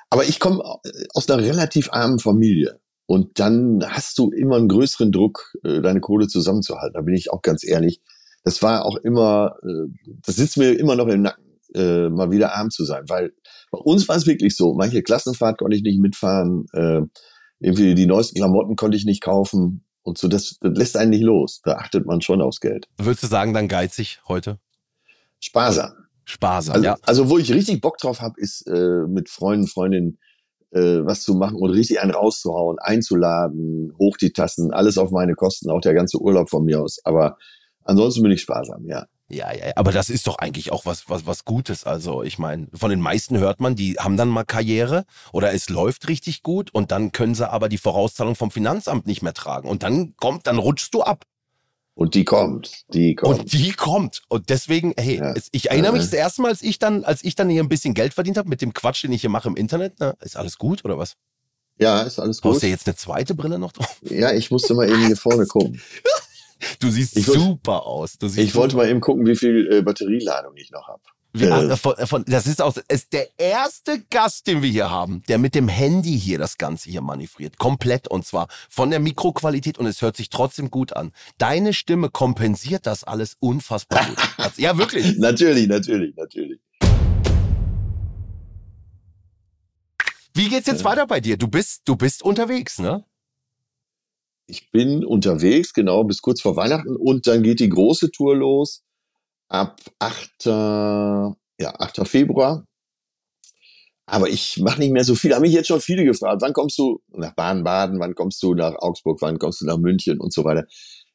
[0.09, 0.63] aber ich komme
[1.13, 2.79] aus einer relativ armen Familie.
[3.05, 6.93] Und dann hast du immer einen größeren Druck, äh, deine Kohle zusammenzuhalten.
[6.93, 8.01] Da bin ich auch ganz ehrlich.
[8.43, 11.43] Das war auch immer, äh, das sitzt mir immer noch im Nacken,
[11.75, 13.33] äh, mal wieder arm zu sein, weil
[13.71, 14.73] bei uns war es wirklich so.
[14.73, 16.65] Manche Klassenfahrt konnte ich nicht mitfahren.
[16.73, 17.01] Äh,
[17.59, 19.85] irgendwie die neuesten Klamotten konnte ich nicht kaufen.
[20.03, 21.61] Und so, das, das lässt einen nicht los.
[21.63, 22.87] Da achtet man schon aufs Geld.
[22.97, 24.59] Würdest du sagen, dann geizig heute?
[25.39, 25.91] Sparsam.
[26.25, 26.97] Sparsam, also, ja.
[27.03, 30.19] Also, wo ich richtig Bock drauf habe, ist äh, mit Freunden, Freundinnen
[30.71, 35.35] äh, was zu machen und richtig einen rauszuhauen, einzuladen, hoch die Tassen, alles auf meine
[35.35, 36.99] Kosten, auch der ganze Urlaub von mir aus.
[37.03, 37.37] Aber
[37.83, 39.05] ansonsten bin ich sparsam, ja.
[39.33, 41.85] Ja, ja, ja, aber das ist doch eigentlich auch was, was, was Gutes.
[41.85, 45.69] Also, ich meine, von den meisten hört man, die haben dann mal Karriere oder es
[45.69, 49.69] läuft richtig gut und dann können sie aber die Vorauszahlung vom Finanzamt nicht mehr tragen.
[49.69, 51.25] Und dann kommt, dann rutschst du ab.
[51.93, 53.39] Und die kommt, die kommt.
[53.39, 54.21] Und die kommt.
[54.29, 55.33] Und deswegen, hey, Ja.
[55.51, 57.93] ich erinnere mich das erste Mal, als ich dann, als ich dann hier ein bisschen
[57.93, 59.95] Geld verdient habe mit dem Quatsch, den ich hier mache im Internet.
[59.99, 61.15] Na, ist alles gut oder was?
[61.77, 62.63] ja, ist alles Brauchst gut.
[62.63, 63.97] du jetzt eine zweite Brille noch drauf?
[64.03, 65.81] Ja, ich musste mal eben hier vorne gucken.
[66.79, 68.17] Du siehst Ich super aus.
[68.35, 71.01] Ich wollte mal eben gucken, wie viel äh, Batterieladung ich noch habe.
[71.33, 75.23] Äh, ach, von, von, das ist auch ist der erste Gast, den wir hier haben,
[75.29, 77.57] der mit dem Handy hier das Ganze hier manövriert.
[77.57, 81.13] Komplett und zwar von der Mikroqualität und es hört sich trotzdem gut an.
[81.37, 84.17] Deine Stimme kompensiert das alles unfassbar gut.
[84.57, 85.17] Ja, wirklich.
[85.17, 86.59] Natürlich, natürlich, natürlich.
[90.33, 91.37] Wie geht's jetzt weiter bei dir?
[91.37, 93.05] Du bist, du bist unterwegs, ne?
[94.51, 98.83] Ich bin unterwegs, genau, bis kurz vor Weihnachten und dann geht die große Tour los
[99.47, 100.45] ab 8.
[100.45, 102.05] Ja, 8.
[102.05, 102.65] Februar.
[104.05, 105.33] Aber ich mache nicht mehr so viel.
[105.33, 108.75] Haben mich jetzt schon viele gefragt, wann kommst du nach Baden-Baden, wann kommst du nach
[108.75, 110.65] Augsburg, wann kommst du nach München und so weiter.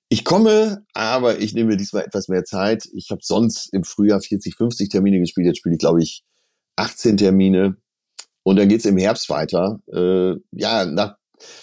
[0.08, 2.88] Ich komme, aber ich nehme mir diesmal etwas mehr Zeit.
[2.94, 5.46] Ich habe sonst im Frühjahr 40, 50 Termine gespielt.
[5.46, 6.24] Jetzt spiele ich, glaube ich,
[6.76, 7.76] 18 Termine.
[8.44, 9.80] Und dann geht's im Herbst weiter.
[9.92, 11.16] Äh, ja, nach,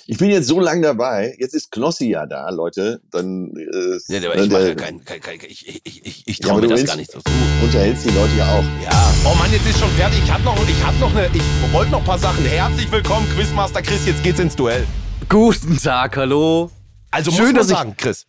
[0.07, 1.35] ich bin jetzt so lang dabei.
[1.39, 3.01] Jetzt ist Knossi ja da, Leute.
[3.11, 6.23] Dann äh, Ja, aber äh, ich mache ja kein, kein, kein ich, ich, ich, ich,
[6.27, 7.23] ich Ja, traue aber mir das willst- gar nicht so zu.
[7.59, 8.63] du unterhältst die Leute ja auch.
[8.83, 9.13] Ja.
[9.25, 10.19] Oh Mann, jetzt ist schon fertig.
[10.23, 12.45] Ich hatte noch, ich hatte noch eine, ich wollte noch ein paar Sachen.
[12.45, 14.05] Herzlich willkommen, Quizmaster Chris.
[14.05, 14.85] Jetzt geht's ins Duell.
[15.29, 16.69] Guten Tag, hallo.
[17.11, 18.25] Also Schön, muss man dass ich- sagen, Chris,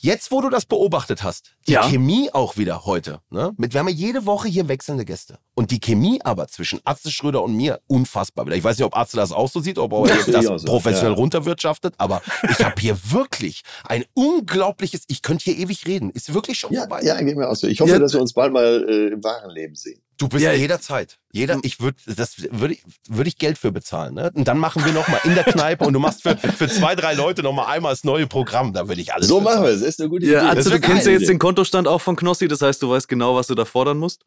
[0.00, 1.82] jetzt wo du das beobachtet hast, die Ja.
[1.88, 3.52] Chemie auch wieder heute, ne?
[3.56, 5.38] Mit, wir haben ja jede Woche hier wechselnde Gäste.
[5.54, 8.56] Und die Chemie aber zwischen Atze Schröder und mir, unfassbar wieder.
[8.56, 10.66] Ich weiß nicht, ob Atze das auch so sieht, ob er Ja, das auch so,
[10.66, 11.16] professionell ja.
[11.18, 16.58] runterwirtschaftet, aber ich habe hier wirklich ein unglaubliches, ich könnte hier ewig reden, ist wirklich
[16.58, 17.02] schon Ja, vorbei.
[17.02, 17.66] ja, geht mir auch so.
[17.66, 17.98] Ich hoffe, Ja.
[17.98, 20.00] dass wir uns bald mal äh, im wahren Leben sehen.
[20.18, 21.18] Du bist Ja, ja, jederzeit.
[21.32, 24.14] Jeder, ich würde, das würde ich, würde ich Geld für bezahlen.
[24.14, 24.32] Ne?
[24.34, 26.96] Und dann machen wir noch mal in der Kneipe und du machst für, für zwei,
[26.96, 28.72] drei Leute noch mal einmal das neue Programm.
[28.72, 29.28] Da würde ich alles.
[29.28, 29.80] So für machen wir es.
[29.80, 30.48] Das ist eine gute Ja, Idee.
[30.58, 31.38] also Das du kennst ja jetzt den.
[31.38, 34.24] Kontostand auch von Knossi, das heißt, du weißt genau, was du da fordern musst.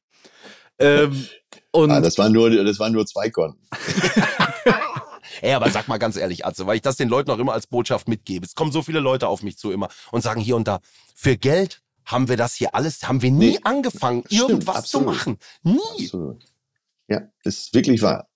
[0.80, 1.28] Ähm,
[1.72, 3.60] und Ah, das waren nur, das waren nur zwei Konten.
[5.42, 7.68] Ey, aber sag mal ganz ehrlich, Atze, weil ich das den Leuten auch immer als
[7.68, 8.46] Botschaft mitgebe.
[8.46, 10.80] Es kommen so viele Leute auf mich zu immer und sagen hier und da,
[11.16, 15.08] für Geld haben wir das hier alles, haben wir nie Nee, angefangen, stimmt, irgendwas absolut.
[15.08, 15.38] zu machen.
[15.64, 15.80] Nie.
[16.06, 16.44] Absolut.
[17.08, 18.28] Ja, ist wirklich wahr.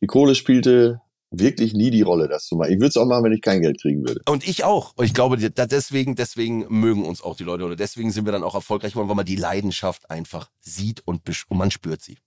[0.00, 2.72] Die Kohle spielte wirklich nie die Rolle, das zu machen.
[2.72, 4.20] Ich würde es auch machen, wenn ich kein Geld kriegen würde.
[4.28, 4.92] Und ich auch.
[4.96, 8.44] Und ich glaube, deswegen, deswegen mögen uns auch die Leute oder deswegen sind wir dann
[8.44, 12.18] auch erfolgreich geworden, weil man die Leidenschaft einfach sieht und, und man spürt sie.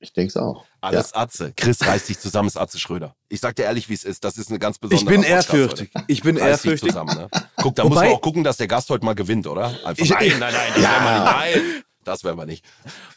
[0.00, 0.64] Ich denke es auch.
[0.80, 1.52] Alles Atze.
[1.56, 3.16] Chris reißt sich zusammen, ist Atze Schröder.
[3.28, 4.22] Ich sag dir ehrlich, wie es ist.
[4.22, 5.90] Das ist eine ganz besondere ich bin Podcast ehrfürchtig.
[5.94, 6.04] heute.
[6.08, 6.88] Ich bin Reiß dich ehrfürchtig.
[6.90, 7.28] zusammen, ne?
[7.56, 9.66] Guck, da Wobei- muss man auch gucken, dass der Gast heute mal gewinnt, oder?
[9.84, 10.90] Einfach, Ich- nein, nein, nein, das Ja.
[10.90, 11.64] werden wir nicht.
[11.74, 12.64] Nein, das werden wir nicht.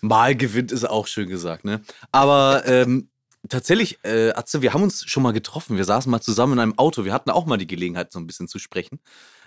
[0.02, 1.82] Mal gewinnt ist auch schön gesagt, ne?
[2.12, 3.10] Aber ähm,
[3.48, 5.78] tatsächlich, äh, Atze, wir haben uns schon mal getroffen.
[5.78, 7.06] Wir saßen mal zusammen in einem Auto.
[7.06, 9.00] Wir hatten auch mal die Gelegenheit, so ein bisschen zu sprechen.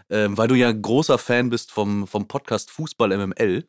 [0.08, 3.66] Ähm, weil du ja großer Fan bist vom, vom Podcast Fußball MML.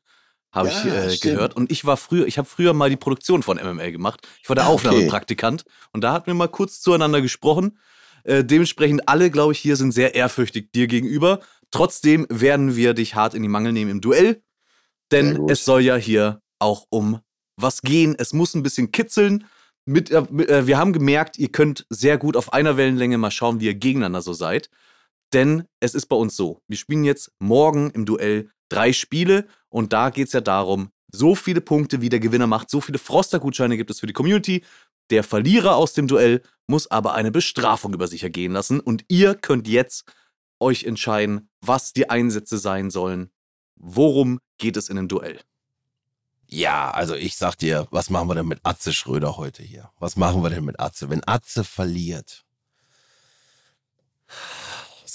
[0.55, 1.35] Habe ich Ja, äh, stimmt.
[1.35, 1.55] gehört.
[1.55, 4.27] Und ich war früher, ich habe früher mal die Produktion von MML gemacht.
[4.41, 4.87] Ich war der Ah, okay.
[4.87, 5.65] Aufnahmepraktikant.
[5.91, 7.77] Und da hatten wir mal kurz zueinander gesprochen.
[8.23, 11.41] Äh, dementsprechend alle, glaube ich, hier sind sehr ehrfürchtig dir gegenüber.
[11.71, 14.41] Trotzdem werden wir dich hart in die Mangel nehmen im Duell.
[15.11, 17.19] Denn es soll ja hier auch um
[17.57, 18.15] was gehen.
[18.17, 19.41] Es muss ein bisschen kitzeln.
[19.41, 19.45] Äh,
[19.85, 23.65] mit, äh, wir haben gemerkt, ihr könnt sehr gut auf einer Wellenlänge mal schauen, wie
[23.65, 24.69] ihr gegeneinander so seid.
[25.33, 26.61] Denn es ist bei uns so.
[26.67, 31.35] Wir spielen jetzt morgen im Duell drei Spiele und da geht es ja darum, so
[31.35, 34.63] viele Punkte, wie der Gewinner macht, so viele Froster-Gutscheine gibt es für die Community.
[35.09, 39.35] Der Verlierer aus dem Duell muss aber eine Bestrafung über sich ergehen lassen und ihr
[39.35, 40.05] könnt jetzt
[40.61, 43.31] euch entscheiden, was die Einsätze sein sollen.
[43.75, 45.41] Worum geht es in dem Duell?
[46.47, 49.91] Ja, also ich sag dir, was machen wir denn mit Atze Schröder heute hier?
[49.99, 51.09] Was machen wir denn mit Atze?
[51.09, 52.44] Wenn Atze verliert.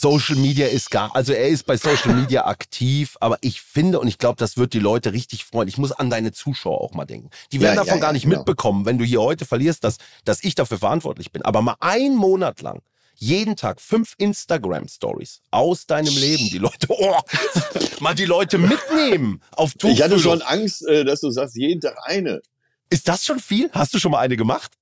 [0.01, 4.09] Social Media ist gar, also er ist bei Social Media aktiv, aber ich finde und
[4.09, 5.69] ich glaube, das wird die Leute richtig freuen.
[5.69, 7.29] Ich muss an deine Zuschauer auch mal denken.
[7.53, 8.39] Die werden Ja, davon ja, gar ja, nicht genau.
[8.39, 11.43] mitbekommen, wenn du hier heute verlierst, dass, dass ich dafür verantwortlich bin.
[11.43, 12.81] Aber mal einen Monat lang,
[13.17, 17.17] jeden Tag fünf Instagram-Stories aus deinem Leben, die Leute, oh,
[18.01, 20.21] mal die Leute mitnehmen auf Ich hatte Tuchfühlung.
[20.23, 22.41] schon Angst, äh, dass du sagst, jeden Tag eine.
[22.89, 23.69] Ist das schon viel?
[23.73, 24.73] Hast du schon mal eine gemacht?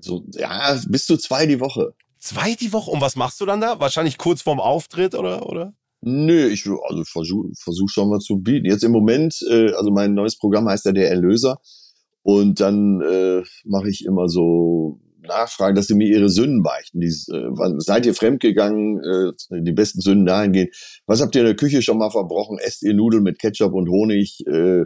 [0.00, 1.94] So, ja, bis zu zwei die Woche.
[2.18, 2.90] Zwei die Woche?
[2.90, 3.78] Und was machst du dann da?
[3.80, 5.46] Wahrscheinlich kurz vorm Auftritt oder?
[5.48, 5.74] oder?
[6.00, 8.66] Nö, ich also versuche versuch schon mal zu bieten.
[8.66, 11.58] Jetzt im Moment, äh, also mein neues Programm heißt ja der Erlöser.
[12.22, 17.00] Und dann äh, mache ich immer so nachfragen, dass sie mir ihre Sünden beichten.
[17.00, 19.00] Die, äh, seid ihr fremdgegangen?
[19.00, 20.68] Äh, die besten Sünden dahingehen.
[21.06, 22.58] Was habt ihr in der Küche schon mal verbrochen?
[22.58, 24.46] Esst ihr Nudeln mit Ketchup und Honig?
[24.46, 24.84] Äh,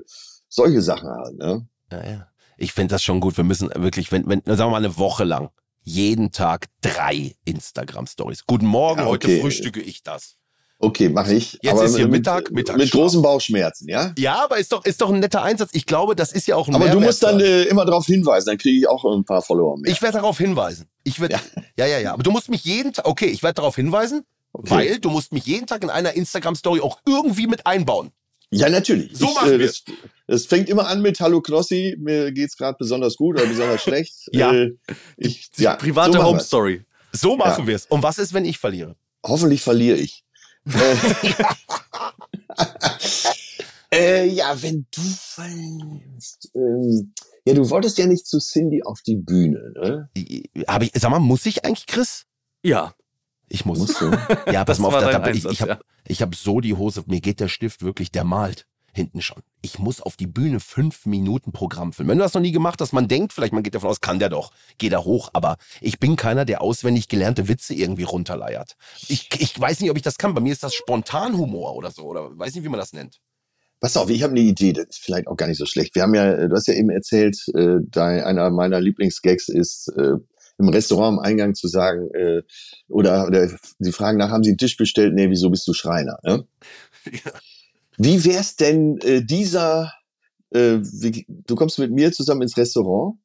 [0.48, 1.38] solche Sachen halt.
[1.38, 1.68] Ne?
[1.92, 2.26] Ja, ja.
[2.56, 3.36] Ich finde das schon gut.
[3.36, 5.50] Wir müssen wirklich, wenn, wenn, sagen wir mal eine Woche lang,
[5.94, 8.46] jeden Tag drei Instagram-Stories.
[8.46, 9.40] Guten Morgen, Ja, heute okay.
[9.40, 10.36] frühstücke ich das.
[10.78, 11.58] Okay, mache ich.
[11.60, 12.78] Jetzt aber ist hier mit, Mittag, mit, Mittagsschlaf.
[12.84, 14.14] mit großen Bauchschmerzen, ja?
[14.16, 15.70] Ja, aber ist doch, ist doch ein netter Einsatz.
[15.74, 17.44] Ich glaube, das ist ja auch ein Aber du Mehrwert musst dann da.
[17.44, 19.92] äh, immer darauf hinweisen, dann kriege ich auch ein paar Follower mehr.
[19.92, 20.86] Ich werde darauf hinweisen.
[21.04, 21.38] Ich werde,
[21.76, 21.86] ja.
[21.86, 24.70] ja, ja, Aber du musst mich jeden Tag, okay, ich werde darauf hinweisen, Okay.
[24.70, 28.10] weil du musst mich jeden Tag in einer Instagram-Story auch irgendwie mit einbauen.
[28.50, 29.10] Ja, natürlich.
[29.16, 29.84] So ich, machen äh, wir's.
[30.30, 34.14] Das fängt immer an mit Hallo Knossi, mir geht's gerade besonders gut oder besonders schlecht.
[34.32, 34.52] Ja.
[34.52, 34.76] Äh,
[35.16, 36.46] ich, ja Private so machen Home wir's.
[36.46, 36.84] Story.
[37.12, 37.66] So machen Ja.
[37.66, 37.86] wir es.
[37.86, 38.94] Und was ist, wenn ich verliere?
[39.26, 40.24] Hoffentlich verliere ich.
[40.72, 40.96] äh,
[44.24, 46.50] äh, ja, wenn du verlierst.
[46.54, 47.12] Ähm,
[47.44, 50.10] ja, du wolltest ja nicht zu Cindy auf die Bühne, ne?
[50.68, 52.26] Hab ich, sag mal, muss ich eigentlich, Chris?
[52.62, 52.94] Ja,
[53.48, 54.00] Ich muss.
[54.52, 55.80] Ja, pass mal auf, da, da, ich, Einsatz, ich habe ja.
[56.06, 59.42] ich hab so die Hose, mir geht der Stift wirklich, der malt hinten schon.
[59.62, 62.10] Ich muss auf die Bühne fünf Minuten Programm filmen.
[62.10, 64.18] Wenn du das noch nie gemacht hast, man denkt vielleicht, man geht davon aus, kann
[64.18, 68.76] der doch, geh da hoch, aber ich bin keiner, der auswendig gelernte Witze irgendwie runterleiert.
[69.08, 70.34] Ich, ich weiß nicht, ob ich das kann.
[70.34, 73.20] Bei mir ist das Spontanhumor oder so, oder weiß nicht, wie man das nennt.
[73.80, 75.94] Pass auf, ich habe eine Idee, das ist vielleicht auch gar nicht so schlecht.
[75.94, 80.16] Wir haben ja, du hast ja eben erzählt, äh, einer meiner Lieblingsgags ist, äh,
[80.60, 82.42] im Restaurant am Eingang zu sagen, äh,
[82.88, 85.14] oder, oder sie fragen nach, haben Sie einen Tisch bestellt?
[85.14, 86.18] Nee, wieso bist du Schreiner?
[86.22, 86.46] Ne?
[88.02, 89.92] Wie wär's denn äh, dieser,
[90.54, 93.18] äh, wie, du kommst mit mir zusammen ins Restaurant,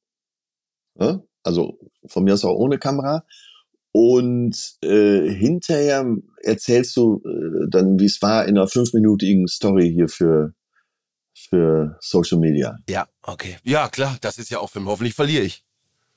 [0.95, 1.23] ne?
[1.43, 3.23] also von mir aus auch ohne Kamera,
[3.93, 6.05] und äh, hinterher
[6.43, 10.53] erzählst du äh, dann, wie es war in einer fünfminütigen Story hier für,
[11.33, 12.77] für Social Media.
[12.89, 13.55] Ja, okay.
[13.63, 14.87] Ja, klar, das ist ja auch Film.
[14.87, 15.63] Hoffentlich verliere ich.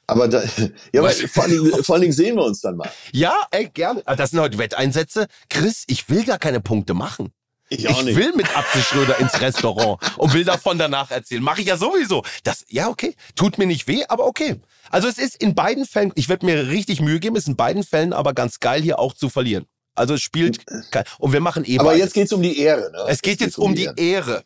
[0.09, 0.43] Aber da,
[0.93, 2.91] ja, Weil- vor, allen Dingen, vor allen Dingen sehen wir uns dann mal.
[3.13, 4.03] Ja, ey, gerne.
[4.05, 5.29] Ah, Das sind heute Wetteinsätze.
[5.49, 7.33] Chris, ich will gar keine Punkte machen.
[7.71, 11.43] Ich Ich will mit Apfel Schröder ins Restaurant und will davon danach erzählen.
[11.43, 12.23] Mache ich ja sowieso.
[12.45, 13.14] Das, ja, okay.
[13.37, 14.61] Tut mir nicht weh, aber okay.
[14.91, 17.57] Also es ist in beiden Fällen, ich werde mir richtig Mühe geben, es ist in
[17.57, 19.66] beiden Fällen aber ganz geil, hier auch zu verlieren.
[19.95, 22.05] Also es spielt, kein- und wir machen eh Aber beides.
[22.05, 22.91] jetzt geht's um die Ehre.
[22.93, 22.99] Ne?
[23.09, 24.45] Es geht jetzt um die Ehre.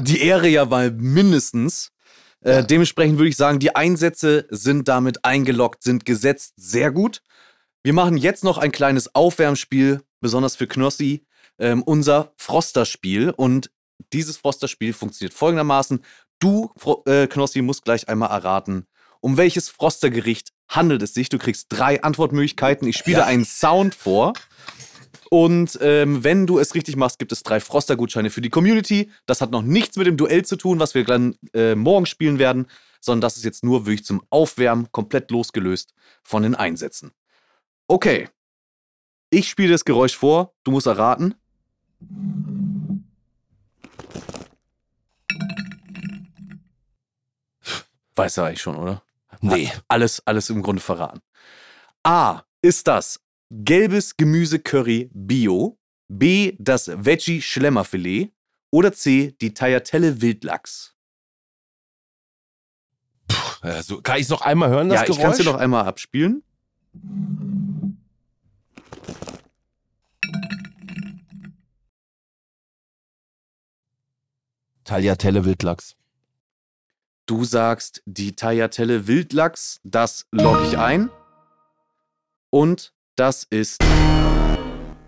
[0.00, 1.90] die Ehre ja mal mindestens.
[2.44, 2.62] Äh, Ja.
[2.62, 6.52] dementsprechend würde ich sagen, die Einsätze sind damit eingeloggt, sind gesetzt.
[6.56, 7.22] Sehr gut.
[7.82, 11.24] Wir machen jetzt noch ein kleines Aufwärmspiel, besonders für Knossi,
[11.58, 13.30] ähm, unser Froster-Spiel.
[13.30, 13.70] Und
[14.12, 16.04] dieses Froster-Spiel funktioniert folgendermaßen.
[16.38, 16.70] Du,
[17.06, 18.86] äh, Knossi, musst gleich einmal erraten,
[19.20, 21.28] um welches Froster-Gericht handelt es sich.
[21.28, 22.88] Du kriegst drei Antwortmöglichkeiten.
[22.88, 24.34] Ich spiele einen Sound vor.
[25.30, 29.10] Und ähm, wenn du es richtig machst, gibt es drei Froster-Gutscheine für die Community.
[29.26, 32.38] Das hat noch nichts mit dem Duell zu tun, was wir dann äh, morgen spielen
[32.38, 32.66] werden,
[33.00, 37.12] sondern das ist jetzt nur wirklich zum Aufwärmen komplett losgelöst von den Einsätzen.
[37.88, 38.28] Okay.
[39.30, 41.34] Ich spiele das Geräusch vor, du musst erraten.
[48.16, 49.02] Weiß er eigentlich schon, oder?
[49.40, 49.70] Nee.
[49.88, 51.20] Alles, alles im Grunde verraten.
[52.02, 52.42] A.
[52.62, 55.78] Ist das gelbes Gemüse-Curry Bio?
[56.08, 56.54] B.
[56.58, 58.32] Das Veggie-Schlemmerfilet?
[58.70, 59.34] Oder C.
[59.40, 60.94] Die Tagliatelle Wildlachs?
[63.60, 65.22] Also, kann ich es noch einmal hören, das ja, ich Geräusch?
[65.22, 66.42] kann es dir noch einmal abspielen.
[74.84, 75.96] Tagliatelle Wildlachs.
[77.26, 81.10] Du sagst die Tagliatelle Wildlachs, das logge ich ein.
[82.50, 83.82] Und das ist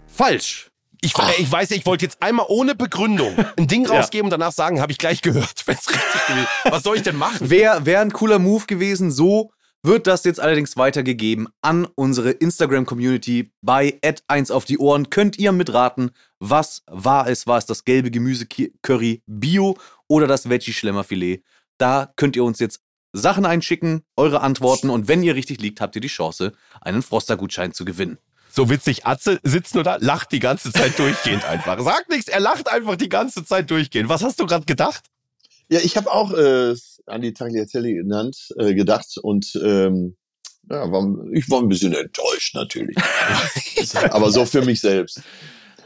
[0.07, 0.71] falsch.
[1.03, 3.93] Ich, äh, ich weiß, ich wollte jetzt einmal ohne Begründung ein Ding Ja.
[4.01, 7.03] rausgeben und danach sagen, habe ich gleich gehört, wenn es richtig gewesen Was soll ich
[7.03, 7.51] denn machen?
[7.51, 9.11] Wäre wär ein cooler Move gewesen.
[9.11, 9.53] So
[9.87, 15.11] wird das jetzt allerdings weitergegeben an unsere Instagram-Community bei 1 auf die Ohren.
[15.11, 16.11] Könnt ihr mitraten,
[16.41, 17.47] was war es?
[17.47, 19.79] War es das gelbe Gemüse-Curry Bio
[20.09, 21.43] oder das Veggie-Schlemmerfilet?
[21.79, 22.81] Da könnt ihr uns jetzt
[23.13, 27.73] Sachen einschicken, eure Antworten und wenn ihr richtig liegt, habt ihr die Chance, einen Froster-Gutschein
[27.73, 28.19] zu gewinnen.
[28.51, 31.81] So witzig, Atze sitzt nur da, lacht die ganze Zeit durchgehend einfach.
[31.81, 34.09] Sagt nichts, er lacht einfach die ganze Zeit durchgehend.
[34.09, 35.05] Was hast du gerade gedacht?
[35.69, 36.75] Ja, ich habe auch äh,
[37.07, 40.17] an die Tagliatelle genannt, äh, gedacht und ähm,
[40.71, 42.97] ja, war, ich war ein bisschen enttäuscht natürlich.
[44.11, 45.21] Aber so für mich selbst.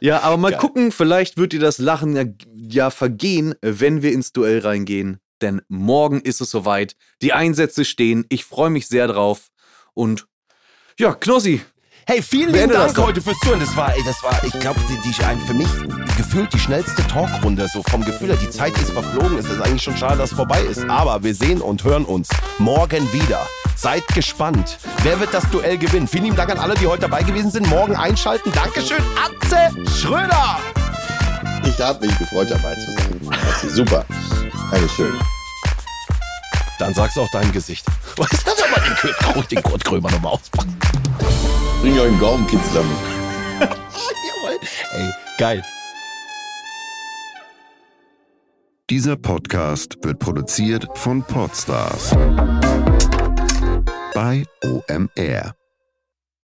[0.02, 0.60] Ja, aber mal Geil.
[0.60, 2.24] gucken, vielleicht wird dir das Lachen ja,
[2.56, 5.20] ja vergehen, wenn wir ins Duell reingehen.
[5.42, 6.96] Denn morgen ist es soweit.
[7.20, 8.24] Die Einsätze stehen.
[8.30, 9.48] Ich freue mich sehr drauf.
[9.92, 10.26] Und
[10.98, 11.60] ja, Knossi,
[12.10, 13.60] Hey, vielen lieben Beende das Dank heute fürs Zuhören.
[13.60, 15.14] Das war, das war, ich glaube, die, die,
[15.46, 15.68] für mich
[16.16, 17.68] gefühlt die schnellste Talkrunde.
[17.72, 19.38] So vom Gefühl her, die Zeit ist verflogen.
[19.38, 20.82] Es ist eigentlich schon schade, dass es vorbei ist.
[20.90, 23.46] Aber wir sehen und hören uns morgen wieder.
[23.76, 24.80] Seid gespannt.
[25.04, 26.08] Wer wird das Duell gewinnen?
[26.08, 27.68] Vielen lieben Dank an alle, die heute dabei gewesen sind.
[27.68, 28.50] Morgen einschalten.
[28.50, 30.58] Dankeschön, Atze Schröder.
[31.64, 33.70] Ich habe mich gefreut, dabei zu sein.
[33.70, 34.04] Super.
[34.72, 35.12] Dankeschön.
[36.80, 37.86] Dann sag's auch deinem Gesicht.
[38.16, 40.76] Was ist das aber den Kurt, den Kurt Krömer nochmal auspacken?
[41.80, 42.82] Bring euch einen Gaumenkitzler
[43.60, 43.70] mit.
[43.70, 44.58] Jawohl.
[44.92, 45.62] Ey, geil.
[48.90, 52.10] Dieser Podcast wird produziert von Podstars
[54.14, 55.54] bei OMR.